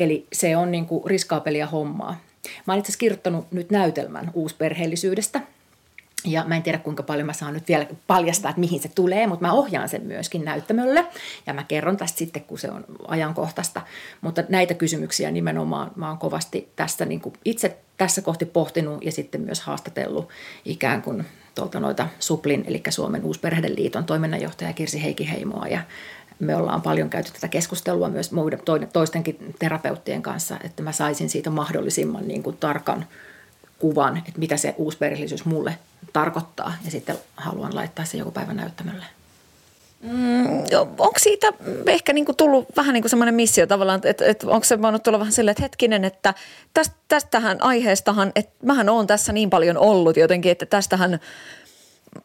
Eli 0.00 0.26
se 0.32 0.56
on 0.56 0.70
niin 0.70 0.86
kuin 0.86 1.06
riskaapelia 1.06 1.66
hommaa. 1.66 2.20
Mä 2.66 2.72
oon 2.72 2.78
itse 2.78 2.88
asiassa 2.88 2.98
kirjoittanut 2.98 3.52
nyt 3.52 3.70
näytelmän 3.70 4.30
uusperheellisyydestä– 4.34 5.40
ja 6.24 6.44
mä 6.46 6.56
en 6.56 6.62
tiedä 6.62 6.78
kuinka 6.78 7.02
paljon 7.02 7.26
mä 7.26 7.32
saan 7.32 7.54
nyt 7.54 7.68
vielä 7.68 7.86
paljastaa, 8.06 8.48
että 8.48 8.60
mihin 8.60 8.80
se 8.80 8.88
tulee, 8.94 9.26
mutta 9.26 9.46
mä 9.46 9.52
ohjaan 9.52 9.88
sen 9.88 10.02
myöskin 10.02 10.44
näyttämölle. 10.44 11.06
Ja 11.46 11.54
mä 11.54 11.62
kerron 11.62 11.96
tästä 11.96 12.18
sitten, 12.18 12.44
kun 12.44 12.58
se 12.58 12.70
on 12.70 12.84
ajankohtaista. 13.08 13.80
Mutta 14.20 14.44
näitä 14.48 14.74
kysymyksiä 14.74 15.30
nimenomaan 15.30 15.90
mä 15.96 16.08
oon 16.08 16.18
kovasti 16.18 16.68
tässä 16.76 17.04
niin 17.04 17.20
kuin 17.20 17.34
itse 17.44 17.76
tässä 17.96 18.22
kohti 18.22 18.44
pohtinut 18.44 19.04
ja 19.04 19.12
sitten 19.12 19.40
myös 19.40 19.60
haastatellut 19.60 20.28
ikään 20.64 21.02
kuin 21.02 21.24
tuolta 21.54 21.80
noita 21.80 22.08
Suplin, 22.18 22.64
eli 22.66 22.82
Suomen 22.88 23.24
Uusperheiden 23.24 24.04
toiminnanjohtaja 24.06 24.72
Kirsi 24.72 25.02
Heikki 25.02 25.30
Heimoa. 25.30 25.68
Ja 25.68 25.80
me 26.38 26.56
ollaan 26.56 26.82
paljon 26.82 27.10
käyty 27.10 27.32
tätä 27.32 27.48
keskustelua 27.48 28.08
myös 28.08 28.32
muiden, 28.32 28.60
toistenkin 28.92 29.54
terapeuttien 29.58 30.22
kanssa, 30.22 30.56
että 30.64 30.82
mä 30.82 30.92
saisin 30.92 31.30
siitä 31.30 31.50
mahdollisimman 31.50 32.28
niin 32.28 32.42
kuin 32.42 32.56
tarkan 32.56 33.06
kuvan, 33.84 34.16
että 34.16 34.38
mitä 34.38 34.56
se 34.56 34.74
uusperheellisyys 34.78 35.44
mulle 35.44 35.78
tarkoittaa 36.12 36.74
ja 36.84 36.90
sitten 36.90 37.18
haluan 37.36 37.74
laittaa 37.74 38.04
se 38.04 38.18
joku 38.18 38.30
päivä 38.30 38.52
näyttämölle. 38.52 39.04
Mm, 40.00 40.48
onko 40.98 41.18
siitä 41.18 41.46
ehkä 41.86 42.12
niinku 42.12 42.34
tullut 42.34 42.66
vähän 42.76 42.92
niin 42.92 43.02
kuin 43.02 43.10
semmoinen 43.10 43.34
missio 43.34 43.66
tavallaan, 43.66 44.00
että, 44.04 44.24
että 44.24 44.46
onko 44.46 44.64
se 44.64 44.82
voinut 44.82 45.02
tulla 45.02 45.18
vähän 45.18 45.32
silleen, 45.32 45.52
että 45.52 45.62
hetkinen, 45.62 46.04
että 46.04 46.34
tästä, 46.74 46.96
tästähän 47.08 47.62
aiheestahan, 47.62 48.32
että 48.34 48.54
mähän 48.62 48.88
oon 48.88 49.06
tässä 49.06 49.32
niin 49.32 49.50
paljon 49.50 49.78
ollut 49.78 50.16
jotenkin, 50.16 50.52
että 50.52 50.66
tästähän 50.66 51.20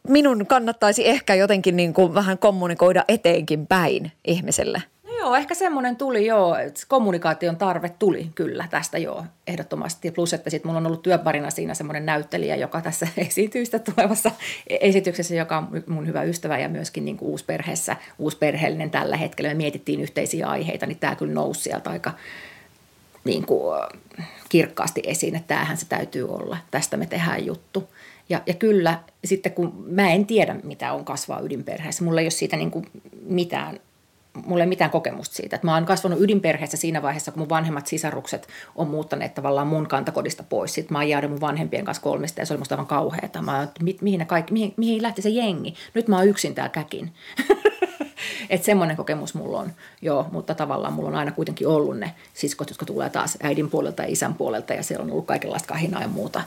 minun 0.08 0.46
kannattaisi 0.46 1.08
ehkä 1.08 1.34
jotenkin 1.34 1.76
niin 1.76 1.94
kuin 1.94 2.14
vähän 2.14 2.38
kommunikoida 2.38 3.04
eteenkin 3.08 3.66
päin 3.66 4.12
ihmiselle. 4.24 4.82
Joo, 5.20 5.34
ehkä 5.34 5.54
semmoinen 5.54 5.96
tuli 5.96 6.26
joo, 6.26 6.56
kommunikaation 6.88 7.56
tarve 7.56 7.88
tuli 7.88 8.30
kyllä 8.34 8.68
tästä 8.70 8.98
joo, 8.98 9.24
ehdottomasti. 9.46 10.10
Plus, 10.10 10.32
että 10.32 10.50
sitten 10.50 10.68
mulla 10.68 10.78
on 10.78 10.86
ollut 10.86 11.02
työparina 11.02 11.50
siinä 11.50 11.74
semmoinen 11.74 12.06
näyttelijä, 12.06 12.56
joka 12.56 12.80
tässä 12.80 13.08
esiintyy 13.28 13.64
sitä 13.64 13.78
tulevassa 13.78 14.30
esityksessä, 14.66 15.34
joka 15.34 15.58
on 15.58 15.82
mun 15.86 16.06
hyvä 16.06 16.22
ystävä 16.22 16.58
ja 16.58 16.68
myöskin 16.68 17.04
niin 17.04 17.16
kuin 17.16 17.28
uusperheessä, 17.28 17.96
uusperheellinen 18.18 18.90
tällä 18.90 19.16
hetkellä. 19.16 19.48
Me 19.48 19.54
mietittiin 19.54 20.00
yhteisiä 20.00 20.46
aiheita, 20.46 20.86
niin 20.86 20.98
tämä 20.98 21.16
kyllä 21.16 21.34
nousi 21.34 21.62
sieltä 21.62 21.90
aika 21.90 22.12
niin 23.24 23.46
kuin, 23.46 23.80
kirkkaasti 24.48 25.02
esiin, 25.06 25.36
että 25.36 25.48
tämähän 25.48 25.76
se 25.76 25.86
täytyy 25.88 26.28
olla. 26.28 26.56
Tästä 26.70 26.96
me 26.96 27.06
tehdään 27.06 27.46
juttu. 27.46 27.88
Ja, 28.28 28.42
ja 28.46 28.54
kyllä, 28.54 28.98
sitten 29.24 29.52
kun 29.52 29.84
mä 29.86 30.10
en 30.10 30.26
tiedä, 30.26 30.56
mitä 30.62 30.92
on 30.92 31.04
kasvaa 31.04 31.40
ydinperheessä, 31.40 32.04
mulla 32.04 32.20
ei 32.20 32.24
ole 32.24 32.30
siitä 32.30 32.56
niin 32.56 32.70
kuin 32.70 32.86
mitään 33.22 33.80
mulla 34.46 34.62
ei 34.62 34.68
mitään 34.68 34.90
kokemusta 34.90 35.34
siitä. 35.34 35.56
Että 35.56 35.66
mä 35.66 35.74
oon 35.74 35.84
kasvanut 35.84 36.20
ydinperheessä 36.20 36.76
siinä 36.76 37.02
vaiheessa, 37.02 37.32
kun 37.32 37.40
mun 37.40 37.48
vanhemmat 37.48 37.86
sisarukset 37.86 38.48
on 38.74 38.88
muuttaneet 38.88 39.34
tavallaan 39.34 39.66
mun 39.66 39.86
kantakodista 39.86 40.42
pois. 40.42 40.74
Sitten 40.74 40.92
mä 40.92 40.98
oon 40.98 41.08
jäänyt 41.08 41.30
mun 41.30 41.40
vanhempien 41.40 41.84
kanssa 41.84 42.02
kolmesta 42.02 42.40
ja 42.40 42.46
se 42.46 42.52
oli 42.52 42.58
musta 42.58 42.74
aivan 42.74 42.86
kauheata. 42.86 43.42
Mä 43.42 43.58
oon, 43.58 43.68
mi, 43.82 43.96
mihin, 44.00 44.26
kaikki, 44.26 44.52
mihin, 44.52 44.74
mihin 44.76 45.02
lähti 45.02 45.22
se 45.22 45.28
jengi? 45.28 45.74
Nyt 45.94 46.08
mä 46.08 46.16
oon 46.16 46.28
yksin 46.28 46.54
täällä 46.54 46.72
käkin. 46.72 47.12
että 48.50 48.64
semmoinen 48.64 48.96
kokemus 48.96 49.34
mulla 49.34 49.58
on, 49.58 49.72
joo, 50.02 50.26
mutta 50.32 50.54
tavallaan 50.54 50.92
mulla 50.92 51.08
on 51.08 51.14
aina 51.14 51.32
kuitenkin 51.32 51.68
ollut 51.68 51.98
ne 51.98 52.14
siskot, 52.34 52.68
jotka 52.68 52.86
tulee 52.86 53.10
taas 53.10 53.38
äidin 53.42 53.70
puolelta 53.70 54.02
ja 54.02 54.08
isän 54.08 54.34
puolelta 54.34 54.74
ja 54.74 54.82
siellä 54.82 55.02
on 55.02 55.10
ollut 55.10 55.26
kaikenlaista 55.26 55.68
kahinaa 55.68 56.02
ja 56.02 56.08
muuta. 56.08 56.42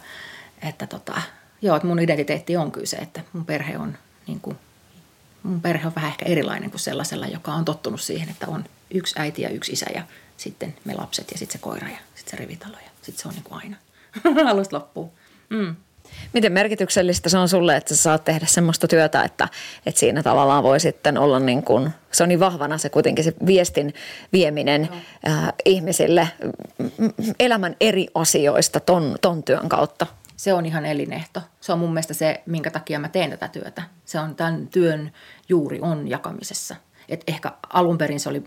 Että 0.67 0.87
tota, 0.87 1.21
joo, 1.61 1.75
että 1.75 1.87
mun 1.87 1.99
identiteetti 1.99 2.57
on 2.57 2.71
kyllä 2.71 2.85
se, 2.85 2.97
että 2.97 3.21
mun 3.33 3.45
perhe 3.45 3.77
on 3.77 3.97
niin 4.27 4.39
kuin 4.39 4.57
mun 5.43 5.61
perhe 5.61 5.87
on 5.87 5.95
vähän 5.95 6.11
ehkä 6.11 6.25
erilainen 6.25 6.69
kuin 6.69 6.79
sellaisella, 6.79 7.27
joka 7.27 7.53
on 7.53 7.65
tottunut 7.65 8.01
siihen, 8.01 8.29
että 8.29 8.47
on 8.47 8.63
yksi 8.91 9.15
äiti 9.17 9.41
ja 9.41 9.49
yksi 9.49 9.71
isä 9.71 9.85
ja 9.95 10.03
sitten 10.37 10.75
me 10.85 10.93
lapset 10.93 11.31
ja 11.31 11.37
sitten 11.37 11.53
se 11.53 11.63
koira 11.63 11.89
ja 11.89 11.97
sitten 12.15 12.31
se 12.31 12.37
rivitalo 12.37 12.77
ja 12.85 12.89
sitten 13.01 13.21
se 13.21 13.27
on 13.27 13.33
niin 13.33 13.43
kuin 13.43 13.61
aina 13.63 13.77
alusta 14.51 14.75
loppuun. 14.75 15.11
Mm. 15.49 15.75
Miten 16.33 16.51
merkityksellistä 16.51 17.29
se 17.29 17.37
on 17.37 17.49
sulle, 17.49 17.77
että 17.77 17.95
sä 17.95 18.01
saat 18.01 18.23
tehdä 18.23 18.45
semmoista 18.45 18.87
työtä, 18.87 19.23
että, 19.23 19.47
että 19.85 19.99
siinä 19.99 20.23
tavallaan 20.23 20.63
voi 20.63 20.79
sitten 20.79 21.17
olla 21.17 21.39
niin 21.39 21.63
kuin, 21.63 21.89
se 22.11 22.23
on 22.23 22.29
niin 22.29 22.39
vahvana 22.39 22.77
se 22.77 22.89
kuitenkin 22.89 23.23
se 23.23 23.33
viestin 23.45 23.93
vieminen 24.33 24.89
äh, 25.27 25.53
ihmisille 25.65 26.27
elämän 27.39 27.75
eri 27.79 28.07
asioista 28.15 28.79
ton, 28.79 29.15
ton 29.21 29.43
työn 29.43 29.69
kautta? 29.69 30.07
Se 30.35 30.53
on 30.53 30.65
ihan 30.65 30.85
elinehto. 30.85 31.41
Se 31.61 31.73
on 31.73 31.79
mun 31.79 31.93
mielestä 31.93 32.13
se, 32.13 32.43
minkä 32.45 32.71
takia 32.71 32.99
mä 32.99 33.09
teen 33.09 33.29
tätä 33.29 33.47
työtä. 33.47 33.83
Se 34.05 34.19
on 34.19 34.35
tämän 34.35 34.67
työn 34.67 35.11
juuri 35.49 35.79
on 35.81 36.07
jakamisessa. 36.07 36.75
Et 37.09 37.23
ehkä 37.27 37.51
alun 37.73 37.97
perin 37.97 38.19
se 38.19 38.29
oli 38.29 38.43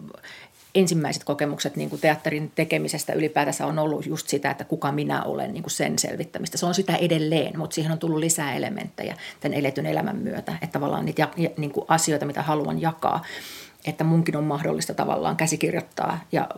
ensimmäiset 0.74 1.24
kokemukset 1.24 1.76
niin 1.76 1.90
kuin 1.90 2.00
teatterin 2.00 2.52
tekemisestä 2.54 3.12
ylipäätänsä 3.12 3.66
on 3.66 3.78
ollut 3.78 4.06
just 4.06 4.28
sitä, 4.28 4.50
että 4.50 4.64
kuka 4.64 4.92
minä 4.92 5.22
olen, 5.22 5.52
niin 5.52 5.62
kuin 5.62 5.70
sen 5.70 5.98
selvittämistä. 5.98 6.58
Se 6.58 6.66
on 6.66 6.74
sitä 6.74 6.96
edelleen, 6.96 7.58
mutta 7.58 7.74
siihen 7.74 7.92
on 7.92 7.98
tullut 7.98 8.18
lisää 8.18 8.54
elementtejä 8.54 9.16
tämän 9.40 9.58
eletyn 9.58 9.86
elämän 9.86 10.16
myötä. 10.16 10.52
Että 10.52 10.72
tavallaan 10.72 11.04
niitä 11.04 11.28
niin 11.56 11.72
kuin 11.72 11.84
asioita, 11.88 12.26
mitä 12.26 12.42
haluan 12.42 12.80
jakaa, 12.80 13.24
että 13.84 14.04
munkin 14.04 14.36
on 14.36 14.44
mahdollista 14.44 14.94
tavallaan 14.94 15.36
käsikirjoittaa 15.36 16.20
ja 16.32 16.48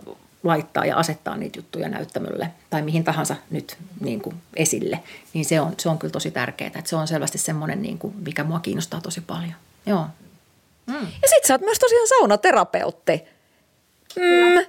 laittaa 0.43 0.85
ja 0.85 0.97
asettaa 0.97 1.37
niitä 1.37 1.59
juttuja 1.59 1.89
näyttämölle 1.89 2.51
tai 2.71 2.83
mihin 2.83 3.05
tahansa 3.05 3.37
nyt 3.51 3.77
niin 4.01 4.21
kuin 4.21 4.37
esille, 4.57 5.01
niin 5.35 5.45
se 5.45 5.61
on, 5.61 5.75
se 5.79 5.89
on 5.89 5.99
kyllä 5.99 6.13
tosi 6.13 6.31
tärkeää. 6.31 6.71
Että 6.75 6.91
se 6.91 6.97
on 6.97 7.09
selvästi 7.09 7.39
semmoinen, 7.39 7.83
niin 7.83 7.99
kuin, 7.99 8.15
mikä 8.25 8.45
mua 8.45 8.61
kiinnostaa 8.61 9.01
tosi 9.01 9.21
paljon. 9.21 9.55
Joo. 9.87 10.07
Mm. 10.87 10.95
Ja 10.95 11.29
sit 11.29 11.45
sä 11.45 11.55
oot 11.55 11.61
myös 11.61 11.79
tosiaan 11.79 12.09
saunaterapeutti. 12.09 13.23
Mm, 14.17 14.65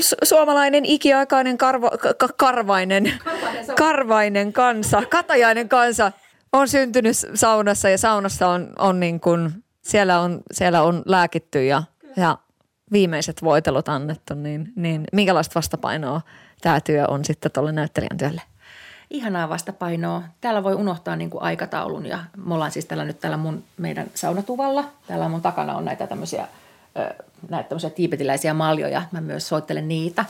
su- 0.00 0.16
suomalainen 0.22 0.84
ikiaikainen 0.84 1.58
karvo, 1.58 1.90
ka- 1.90 2.28
karvainen, 2.36 3.12
karvainen, 3.24 3.76
karvainen 3.76 4.52
kansa, 4.52 5.02
katajainen 5.10 5.68
kansa 5.68 6.12
on 6.52 6.68
syntynyt 6.68 7.16
saunassa 7.34 7.88
ja 7.88 7.98
saunassa 7.98 8.48
on, 8.48 8.72
on 8.78 9.00
niin 9.00 9.20
kuin, 9.20 9.64
siellä 9.82 10.20
on, 10.20 10.40
siellä 10.52 10.82
on 10.82 11.02
lääkitty 11.06 11.64
ja, 11.64 11.82
ja 12.16 12.38
viimeiset 12.92 13.42
voitelut 13.42 13.88
annettu, 13.88 14.34
niin, 14.34 14.72
niin 14.76 15.04
minkälaista 15.12 15.54
vastapainoa 15.54 16.20
tämä 16.60 16.80
työ 16.80 17.04
on 17.08 17.24
sitten 17.24 17.52
tuolle 17.52 17.72
näyttelijän 17.72 18.18
työlle? 18.18 18.42
Ihanaa 19.10 19.48
vastapainoa. 19.48 20.22
Täällä 20.40 20.62
voi 20.62 20.74
unohtaa 20.74 21.16
niin 21.16 21.30
kuin 21.30 21.42
aikataulun 21.42 22.06
ja 22.06 22.18
me 22.46 22.54
ollaan 22.54 22.70
siis 22.70 22.86
täällä 22.86 23.04
nyt 23.04 23.20
täällä 23.20 23.36
mun 23.36 23.64
meidän 23.76 24.06
saunatuvalla. 24.14 24.84
Täällä 25.06 25.28
mun 25.28 25.42
takana 25.42 25.76
on 25.76 25.84
näitä 25.84 26.06
tämmöisiä 26.06 26.48
näitä 27.48 27.68
tämmöisiä 27.68 27.90
tiipetiläisiä 27.90 28.54
maljoja. 28.54 29.02
Mä 29.12 29.20
myös 29.20 29.48
soittelen 29.48 29.88
niitä. 29.88 30.24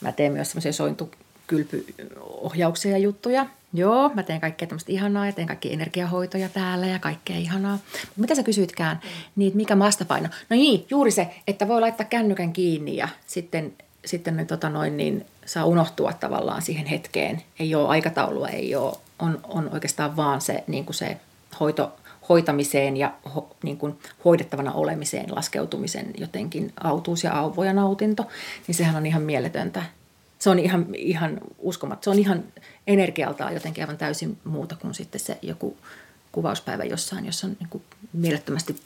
Mä 0.00 0.12
teen 0.12 0.32
myös 0.32 0.50
semmoisia 0.50 0.72
sointukylpyohjauksia 0.72 2.90
ja 2.90 2.98
juttuja. 2.98 3.46
Joo, 3.76 4.10
mä 4.14 4.22
teen 4.22 4.40
kaikkea 4.40 4.68
tämmöistä 4.68 4.92
ihanaa 4.92 5.26
ja 5.26 5.32
teen 5.32 5.46
kaikki 5.46 5.72
energiahoitoja 5.72 6.48
täällä 6.48 6.86
ja 6.86 6.98
kaikkea 6.98 7.36
ihanaa. 7.36 7.78
Mutta 7.92 8.20
mitä 8.20 8.34
sä 8.34 8.42
kysyitkään, 8.42 9.00
niin 9.36 9.52
mikä 9.56 9.78
vastapaino? 9.78 10.28
No 10.50 10.56
niin, 10.56 10.86
juuri 10.90 11.10
se, 11.10 11.34
että 11.46 11.68
voi 11.68 11.80
laittaa 11.80 12.06
kännykän 12.06 12.52
kiinni 12.52 12.96
ja 12.96 13.08
sitten, 13.26 13.72
sitten 14.04 14.36
ne, 14.36 14.44
tota 14.44 14.68
noin, 14.68 14.96
niin 14.96 15.26
saa 15.46 15.64
unohtua 15.64 16.12
tavallaan 16.12 16.62
siihen 16.62 16.86
hetkeen. 16.86 17.42
Ei 17.58 17.74
ole 17.74 17.88
aikataulua, 17.88 18.48
ei 18.48 18.74
ole, 18.74 18.96
on, 19.18 19.40
on 19.48 19.70
oikeastaan 19.72 20.16
vaan 20.16 20.40
se, 20.40 20.64
niin 20.66 20.84
kuin 20.84 20.94
se 20.94 21.16
hoito, 21.60 21.92
hoitamiseen 22.28 22.96
ja 22.96 23.12
ho, 23.34 23.56
niin 23.62 23.76
kuin 23.76 23.98
hoidettavana 24.24 24.72
olemiseen 24.72 25.34
laskeutumisen 25.36 26.06
jotenkin 26.18 26.72
autuus 26.84 27.24
ja 27.24 27.38
auvo 27.38 27.64
ja 27.64 27.72
nautinto, 27.72 28.26
niin 28.66 28.74
sehän 28.74 28.96
on 28.96 29.06
ihan 29.06 29.22
mieletöntä. 29.22 29.82
Se 30.44 30.50
on 30.50 30.58
ihan, 30.58 30.86
ihan 30.94 31.40
uskomatta. 31.58 32.04
Se 32.04 32.10
on 32.10 32.18
ihan 32.18 32.44
energialtaan 32.86 33.54
jotenkin 33.54 33.84
aivan 33.84 33.98
täysin 33.98 34.38
muuta 34.44 34.76
kuin 34.76 34.94
sitten 34.94 35.20
se 35.20 35.38
joku 35.42 35.76
kuvauspäivä 36.32 36.84
jossain, 36.84 37.26
jossa 37.26 37.46
on 37.46 37.56
niin 37.60 37.68
kuin 37.68 37.82
mielettömästi 38.12 38.76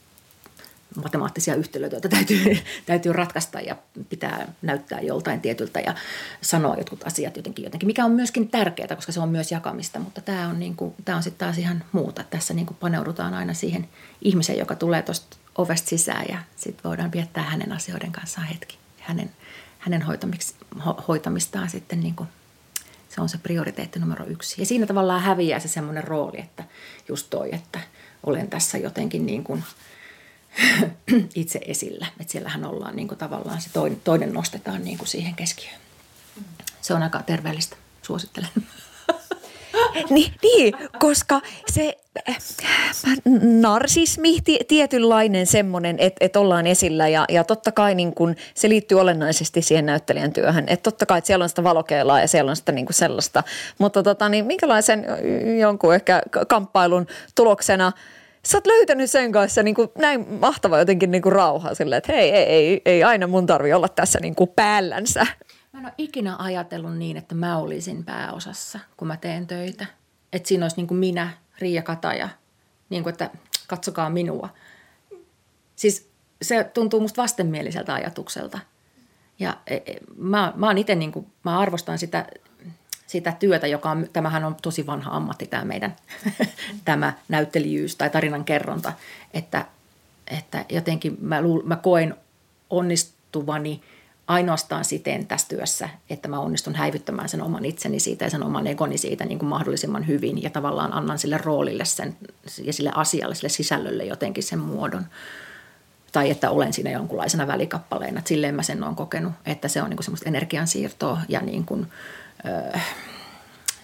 matemaattisia 1.03 1.55
yhtälöitä, 1.55 1.97
joita 1.97 2.09
täytyy, 2.09 2.59
täytyy 2.87 3.13
ratkaista 3.13 3.61
ja 3.61 3.77
pitää 4.09 4.53
näyttää 4.63 5.01
joltain 5.01 5.41
tietyltä 5.41 5.81
ja 5.81 5.95
sanoa 6.41 6.77
jotkut 6.77 7.07
asiat 7.07 7.37
jotenkin, 7.37 7.65
jotenkin, 7.65 7.87
mikä 7.87 8.05
on 8.05 8.13
myöskin 8.13 8.49
tärkeää, 8.49 8.97
koska 8.97 9.13
se 9.13 9.21
on 9.21 9.29
myös 9.29 9.53
jakamista, 9.53 9.99
mutta 9.99 10.21
tämä 10.21 10.49
on, 10.49 10.59
niin 10.59 10.77
kuin, 10.77 10.95
tämä 11.05 11.17
on 11.17 11.23
sitten 11.23 11.47
taas 11.47 11.59
ihan 11.59 11.85
muuta. 11.93 12.25
Tässä 12.31 12.55
niin 12.55 12.67
kuin 12.67 12.77
paneudutaan 12.81 13.35
aina 13.35 13.55
siihen 13.55 13.89
ihmiseen, 14.23 14.59
joka 14.59 14.75
tulee 14.75 15.03
tuosta 15.03 15.37
ovesta 15.57 15.89
sisään 15.89 16.25
ja 16.29 16.39
sitten 16.57 16.85
voidaan 16.85 17.13
viettää 17.13 17.43
hänen 17.43 17.73
asioiden 17.73 18.13
kanssaan 18.13 18.47
hetki. 18.47 18.79
Hänen, 18.99 19.31
hänen 19.79 20.05
hoitamistaan 21.09 21.71
sitten 21.71 22.01
niin 22.01 22.15
kuin 22.15 22.29
se 23.09 23.21
on 23.21 23.29
se 23.29 23.39
prioriteetti 23.39 23.99
numero 23.99 24.27
yksi. 24.27 24.61
Ja 24.61 24.67
siinä 24.67 24.87
tavallaan 24.87 25.23
häviää 25.23 25.61
se 25.61 25.69
semmoinen 25.69 26.05
rooli, 26.05 26.41
että 26.41 26.65
just 27.09 27.27
toi, 27.31 27.49
että 27.53 27.81
olen 28.23 28.51
tässä 28.51 28.79
jotenkin 28.79 29.27
niin 29.27 29.45
kuin 29.45 29.65
itse 31.35 31.61
esillä. 31.67 32.07
Että 32.21 32.33
siellähän 32.33 32.65
ollaan 32.65 32.97
niin 32.97 33.09
kuin 33.09 33.19
tavallaan 33.19 33.61
se 33.61 33.71
toinen, 33.73 34.01
toinen 34.01 34.33
nostetaan 34.33 34.85
niin 34.85 34.99
kuin 34.99 35.09
siihen 35.09 35.35
keskiöön. 35.35 35.81
Se 36.81 36.95
on 36.95 37.03
aika 37.03 37.23
terveellistä. 37.23 37.77
Suosittelen. 38.03 38.51
Niin, 40.11 40.33
niin, 40.43 40.75
koska 40.99 41.41
se 41.73 41.99
narsismi, 43.61 44.39
tietynlainen 44.69 45.47
semmoinen, 45.47 45.97
että 45.99 46.25
et 46.25 46.37
ollaan 46.37 46.67
esillä 46.67 47.09
ja, 47.09 47.25
ja 47.29 47.45
totta 47.45 47.73
kai 47.73 47.95
niin 47.95 48.15
kun, 48.15 48.37
se 48.55 48.69
liittyy 48.69 49.01
olennaisesti 49.01 49.63
siihen 49.63 49.87
näyttelijän 49.87 50.33
työhön. 50.33 50.65
Että 50.67 50.83
totta 50.83 51.07
kai, 51.07 51.19
että 51.19 51.27
siellä 51.27 51.43
on 51.43 51.49
sitä 51.49 51.65
valokeilaa 51.65 52.21
ja 52.21 52.29
siellä 52.29 52.51
on 52.51 52.57
sitä 52.57 52.73
niin 52.73 52.87
sellaista. 52.91 53.43
Mutta 53.79 54.03
tota, 54.03 54.29
niin 54.29 54.47
minkälaisen 54.47 55.07
jonkun 55.61 55.95
ehkä 55.95 56.23
kamppailun 56.49 57.07
tuloksena 57.35 57.93
sä 58.43 58.57
oot 58.59 58.67
löytänyt 58.67 59.11
sen 59.11 59.33
kanssa 59.33 59.63
niin 59.63 59.75
kuin 59.75 59.89
näin 59.99 60.27
mahtava 60.41 60.79
jotenkin 60.79 61.11
niin 61.11 61.23
kuin 61.23 61.33
rauha 61.33 61.75
silleen, 61.75 61.99
että 61.99 62.13
hei, 62.13 62.31
ei, 62.31 62.45
ei, 62.45 62.83
ei 62.85 63.05
aina 63.05 63.27
mun 63.27 63.47
tarvi 63.47 63.73
olla 63.73 63.89
tässä 63.89 64.19
niin 64.21 64.35
kuin 64.35 64.51
päällänsä. 64.57 65.27
Mä 65.79 65.83
en 65.83 65.87
ole 65.87 65.95
ikinä 65.99 66.37
ajatellut 66.39 66.97
niin, 66.97 67.17
että 67.17 67.35
mä 67.35 67.57
olisin 67.57 68.05
pääosassa, 68.05 68.81
kun 68.97 69.09
mä 69.09 69.17
teen 69.17 69.47
töitä. 69.47 69.87
Että 70.33 70.49
siinä 70.49 70.65
olisi 70.65 70.77
niin 70.77 70.87
kuin 70.87 70.99
minä, 70.99 71.31
Riia 71.59 71.83
Kataja, 71.83 72.29
niin 72.91 73.03
kuin, 73.03 73.13
että 73.13 73.31
katsokaa 73.67 74.11
minua. 74.11 74.49
Siis 75.77 76.09
se 76.43 76.65
tuntuu 76.65 77.01
musta 77.01 77.23
vastenmieliseltä 77.23 77.95
ajatukselta. 77.95 78.59
Ja 79.39 79.57
e, 79.67 79.77
e, 79.77 79.97
mä, 80.17 80.53
mä 80.57 80.73
itse, 80.77 80.95
niin 80.95 81.13
kuin, 81.13 81.27
mä 81.45 81.59
arvostan 81.59 81.99
sitä, 81.99 82.27
sitä 83.07 83.33
työtä, 83.33 83.67
joka 83.67 83.91
on, 83.91 84.07
tämähän 84.13 84.45
on 84.45 84.57
tosi 84.63 84.87
vanha 84.87 85.11
ammatti 85.17 85.47
tämä 85.47 85.65
meidän, 85.65 85.97
tämä 86.85 87.13
näyttelijyys 87.29 87.97
tai 87.97 88.11
tarinan 88.11 88.45
kerronta, 88.45 88.93
että, 89.35 89.67
että 90.27 90.65
jotenkin 90.69 91.17
mä, 91.21 91.43
luul, 91.43 91.63
mä 91.63 91.77
koen 91.77 92.15
onnistuvani– 92.71 93.81
ainoastaan 94.29 94.85
siten 94.85 95.27
tässä 95.27 95.49
työssä, 95.49 95.89
että 96.11 96.29
mä 96.29 96.41
onnistun 96.41 96.75
häivyttämään 96.75 97.29
sen 97.29 97.43
oman 97.43 97.65
itseni 97.65 98.01
siitä 98.01 98.25
ja 98.25 98.31
sen 98.31 98.43
oman 98.43 98.67
egoni 98.67 98.99
siitä 98.99 99.25
niin 99.25 99.39
kuin 99.39 99.49
mahdollisimman 99.49 100.07
hyvin 100.07 100.43
ja 100.43 100.51
tavallaan 100.51 100.93
annan 100.93 101.19
sille 101.19 101.39
roolille 101.39 101.85
sen, 101.85 102.17
ja 102.65 102.73
sille 102.73 102.93
asialle, 102.95 103.35
sille 103.35 103.49
sisällölle 103.49 104.05
jotenkin 104.05 104.45
sen 104.45 104.59
muodon. 104.59 105.07
Tai 106.13 106.31
että 106.31 106.51
olen 106.51 106.73
siinä 106.73 106.91
jonkunlaisena 106.91 107.47
välikappaleena. 107.47 108.19
Että 108.19 108.29
silleen 108.29 108.55
mä 108.55 108.63
sen 108.63 108.83
olen 108.83 108.97
kokenut, 108.97 109.33
että 109.47 109.69
se 109.69 109.83
on 109.83 109.91
niin 109.91 109.97
kuin 109.97 110.05
semmoista 110.05 110.29
energiansiirtoa 110.29 111.21
ja 111.29 111.41
niin 111.41 111.65
kuin, 111.65 111.87
öö, 112.47 112.79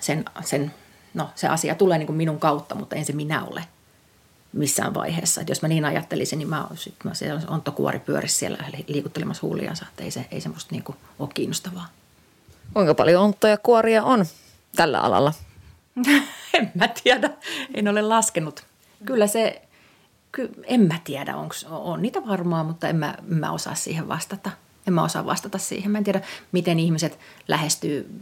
sen, 0.01 0.25
sen, 0.45 0.73
no, 1.15 1.31
se 1.35 1.49
asia 1.49 1.75
tulee 1.75 1.99
niin 1.99 2.07
kuin 2.07 2.17
minun 2.17 2.41
kautta, 2.41 2.75
mutta 2.75 2.97
en 2.97 3.05
se 3.05 3.13
minä 3.13 3.45
ole 3.45 3.65
missään 4.55 4.95
vaiheessa. 4.95 5.41
Et 5.41 5.49
jos 5.49 5.63
mä 5.63 5.69
niin 5.69 5.85
ajattelisin, 5.85 6.39
niin 6.39 6.49
mä, 6.49 6.67
sit 6.75 6.95
mä 7.05 7.15
se 7.15 7.29
Ontto 7.49 7.73
Kuori 7.73 7.99
pyörisi 7.99 8.35
siellä 8.35 8.59
liikuttelemassa 8.89 9.47
huuliansa, 9.47 9.87
että 9.89 10.05
ei 10.05 10.11
se, 10.11 10.27
ei 10.31 10.41
se 10.41 10.49
musta 10.49 10.69
niinku 10.75 10.95
ole 11.19 11.29
kiinnostavaa. 11.35 11.87
Kuinka 12.75 12.95
paljon 12.95 13.23
onttoja 13.23 13.59
kuoria 13.59 14.03
on 14.03 14.27
tällä 14.77 15.01
alalla? 15.01 15.33
en 16.55 16.73
mä 16.75 16.89
tiedä, 16.89 17.31
en 17.75 17.89
ole 17.89 18.03
laskenut. 18.03 18.65
Kyllä 19.05 19.27
se, 19.27 19.63
ky, 20.33 20.51
en 20.63 20.81
mä 20.81 20.99
tiedä, 21.05 21.37
onko 21.37 21.55
on 21.71 22.03
niitä 22.03 22.27
varmaa, 22.27 22.65
mutta 22.65 22.89
en 22.89 22.97
mä, 22.97 23.15
en 23.31 23.35
mä 23.35 23.53
osaa 23.53 23.75
siihen 23.75 24.09
vastata. 24.09 24.51
En 24.87 24.95
mä 24.95 25.05
osaa 25.05 25.27
vastata 25.27 25.59
siihen. 25.59 25.91
Mä 25.91 25.99
en 25.99 26.05
tiedä, 26.05 26.21
miten 26.53 26.79
ihmiset 26.79 27.19
lähestyy 27.49 28.21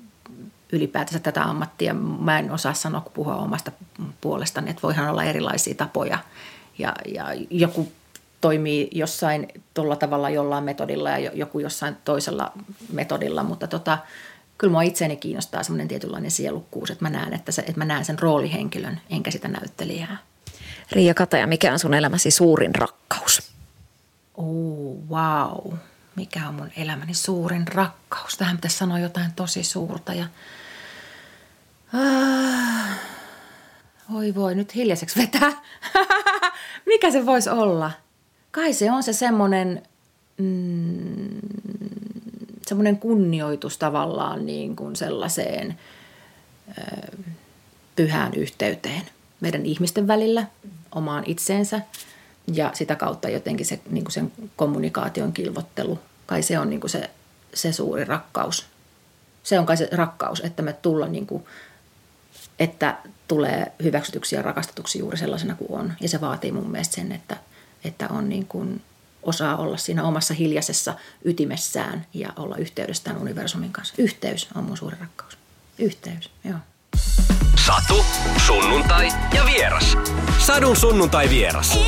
ylipäätänsä 0.73 1.19
tätä 1.19 1.43
ammattia. 1.43 1.95
Mä 1.95 2.39
en 2.39 2.51
osaa 2.51 2.75
sanoa, 2.75 3.01
kun 3.01 3.13
puhua 3.13 3.37
omasta 3.37 3.73
puolestani, 4.21 4.71
että 4.71 4.83
voihan 4.83 5.11
olla 5.11 5.25
erilaisia 5.25 5.75
tapoja 5.75 6.19
ja, 6.79 6.95
ja 7.15 7.27
joku 7.51 7.93
toimii 8.41 8.89
jossain 8.93 9.49
tuolla 9.75 9.97
tavalla 9.97 10.31
jollain 10.31 10.65
metodilla 10.65 11.11
ja 11.11 11.31
joku 11.35 11.59
jossain 11.59 11.97
toisella 12.05 12.53
metodilla, 12.93 13.43
mutta 13.43 13.67
tota, 13.67 13.99
kyllä 14.59 14.71
mua 14.71 14.83
itseäni 14.83 15.17
kiinnostaa 15.17 15.63
semmoinen 15.63 15.89
tietynlainen 15.89 16.31
sielukkuus, 16.31 16.91
että 16.91 17.05
mä 17.05 17.11
näen, 17.11 17.35
että, 17.35 17.53
se, 17.53 17.63
että 17.63 17.79
mä 17.79 17.85
näen 17.85 18.05
sen 18.05 18.19
roolihenkilön 18.19 19.01
enkä 19.11 19.31
sitä 19.31 19.49
näyttelijää. 19.49 20.17
Riia 20.93 21.15
Kataja, 21.15 21.47
mikä 21.47 21.73
on 21.73 21.79
sun 21.79 21.95
elämäsi 21.95 22.31
suurin 22.31 22.75
rakkaus? 22.75 23.53
Oh, 24.35 24.97
wow. 25.11 25.75
Mikä 26.17 26.49
on 26.49 26.55
mun 26.55 26.71
elämäni 26.77 27.15
suurin 27.15 27.69
rakkaus? 27.69 28.37
Tähän 28.37 28.57
pitäisi 28.57 28.77
sanoa 28.77 28.99
jotain 28.99 29.33
tosi 29.33 29.65
suurta 29.65 30.15
ja 30.15 30.27
Ah, 31.95 32.99
oi 34.15 34.35
voi, 34.35 34.55
nyt 34.55 34.75
hiljaiseksi 34.75 35.21
vetää. 35.21 35.53
Mikä 36.87 37.11
se 37.11 37.27
voisi 37.27 37.51
olla? 37.51 37.91
Kai 38.51 38.73
se 38.73 38.91
on 38.91 39.03
se 39.03 39.13
semmoinen, 39.13 39.83
mm, 40.39 41.41
semmoinen 42.67 42.97
kunnioitus 42.97 43.79
tavallaan 43.79 44.47
niin 44.47 44.77
kuin 44.77 44.97
sellaiseen 44.97 45.79
ö, 46.79 47.17
pyhään 47.97 48.35
yhteyteen 48.35 49.03
meidän 49.41 49.67
ihmisten 49.67 50.09
välillä, 50.09 50.47
omaan 50.95 51.25
itseensä 51.27 51.81
ja 52.55 52.71
sitä 52.75 52.95
kautta 52.95 53.29
jotenkin 53.29 53.67
se, 53.67 53.81
niin 53.91 54.05
kuin 54.05 54.13
sen 54.13 54.33
kommunikaation 54.57 55.33
kilvottelu. 55.33 55.99
Kai 56.27 56.43
se 56.43 56.59
on 56.59 56.71
niin 56.71 56.81
kuin 56.81 56.91
se, 56.91 57.11
se 57.55 57.73
suuri 57.73 58.05
rakkaus. 58.05 58.67
Se 59.43 59.59
on 59.59 59.67
kai 59.67 59.77
se 59.77 59.89
rakkaus, 59.93 60.41
että 60.41 60.63
me 60.63 60.73
tullaan 60.73 61.13
niin 61.13 61.27
kuin– 61.27 61.45
että 62.59 62.97
tulee 63.29 63.73
hyväksytyksi 63.83 64.37
ja 64.37 64.43
rakastetuksi 64.43 64.99
juuri 64.99 65.17
sellaisena 65.17 65.55
kuin 65.55 65.81
on. 65.81 65.93
Ja 66.01 66.09
se 66.09 66.21
vaatii 66.21 66.53
mun 66.53 66.71
mielestä 66.71 66.95
sen, 66.95 67.13
että, 67.13 67.37
että 67.85 68.09
on 68.09 68.29
niin 68.29 68.47
kuin 68.47 68.83
osaa 69.23 69.57
olla 69.57 69.77
siinä 69.77 70.05
omassa 70.05 70.35
hiljaisessa 70.35 70.95
ytimessään 71.25 72.07
ja 72.15 72.33
olla 72.37 72.57
yhteydessä 72.57 73.05
tämän 73.05 73.23
universumin 73.23 73.73
kanssa. 73.73 73.95
Yhteys 73.99 74.49
on 74.55 74.65
mun 74.65 74.77
suuri 74.77 74.97
rakkaus. 75.01 75.39
Yhteys, 75.79 76.31
joo. 76.45 76.59
Satu, 77.67 78.05
sunnuntai 78.47 79.09
ja 79.35 79.45
vieras. 79.45 79.97
Sadun 80.39 80.77
sunnuntai 80.77 81.31
vieras. 81.31 81.79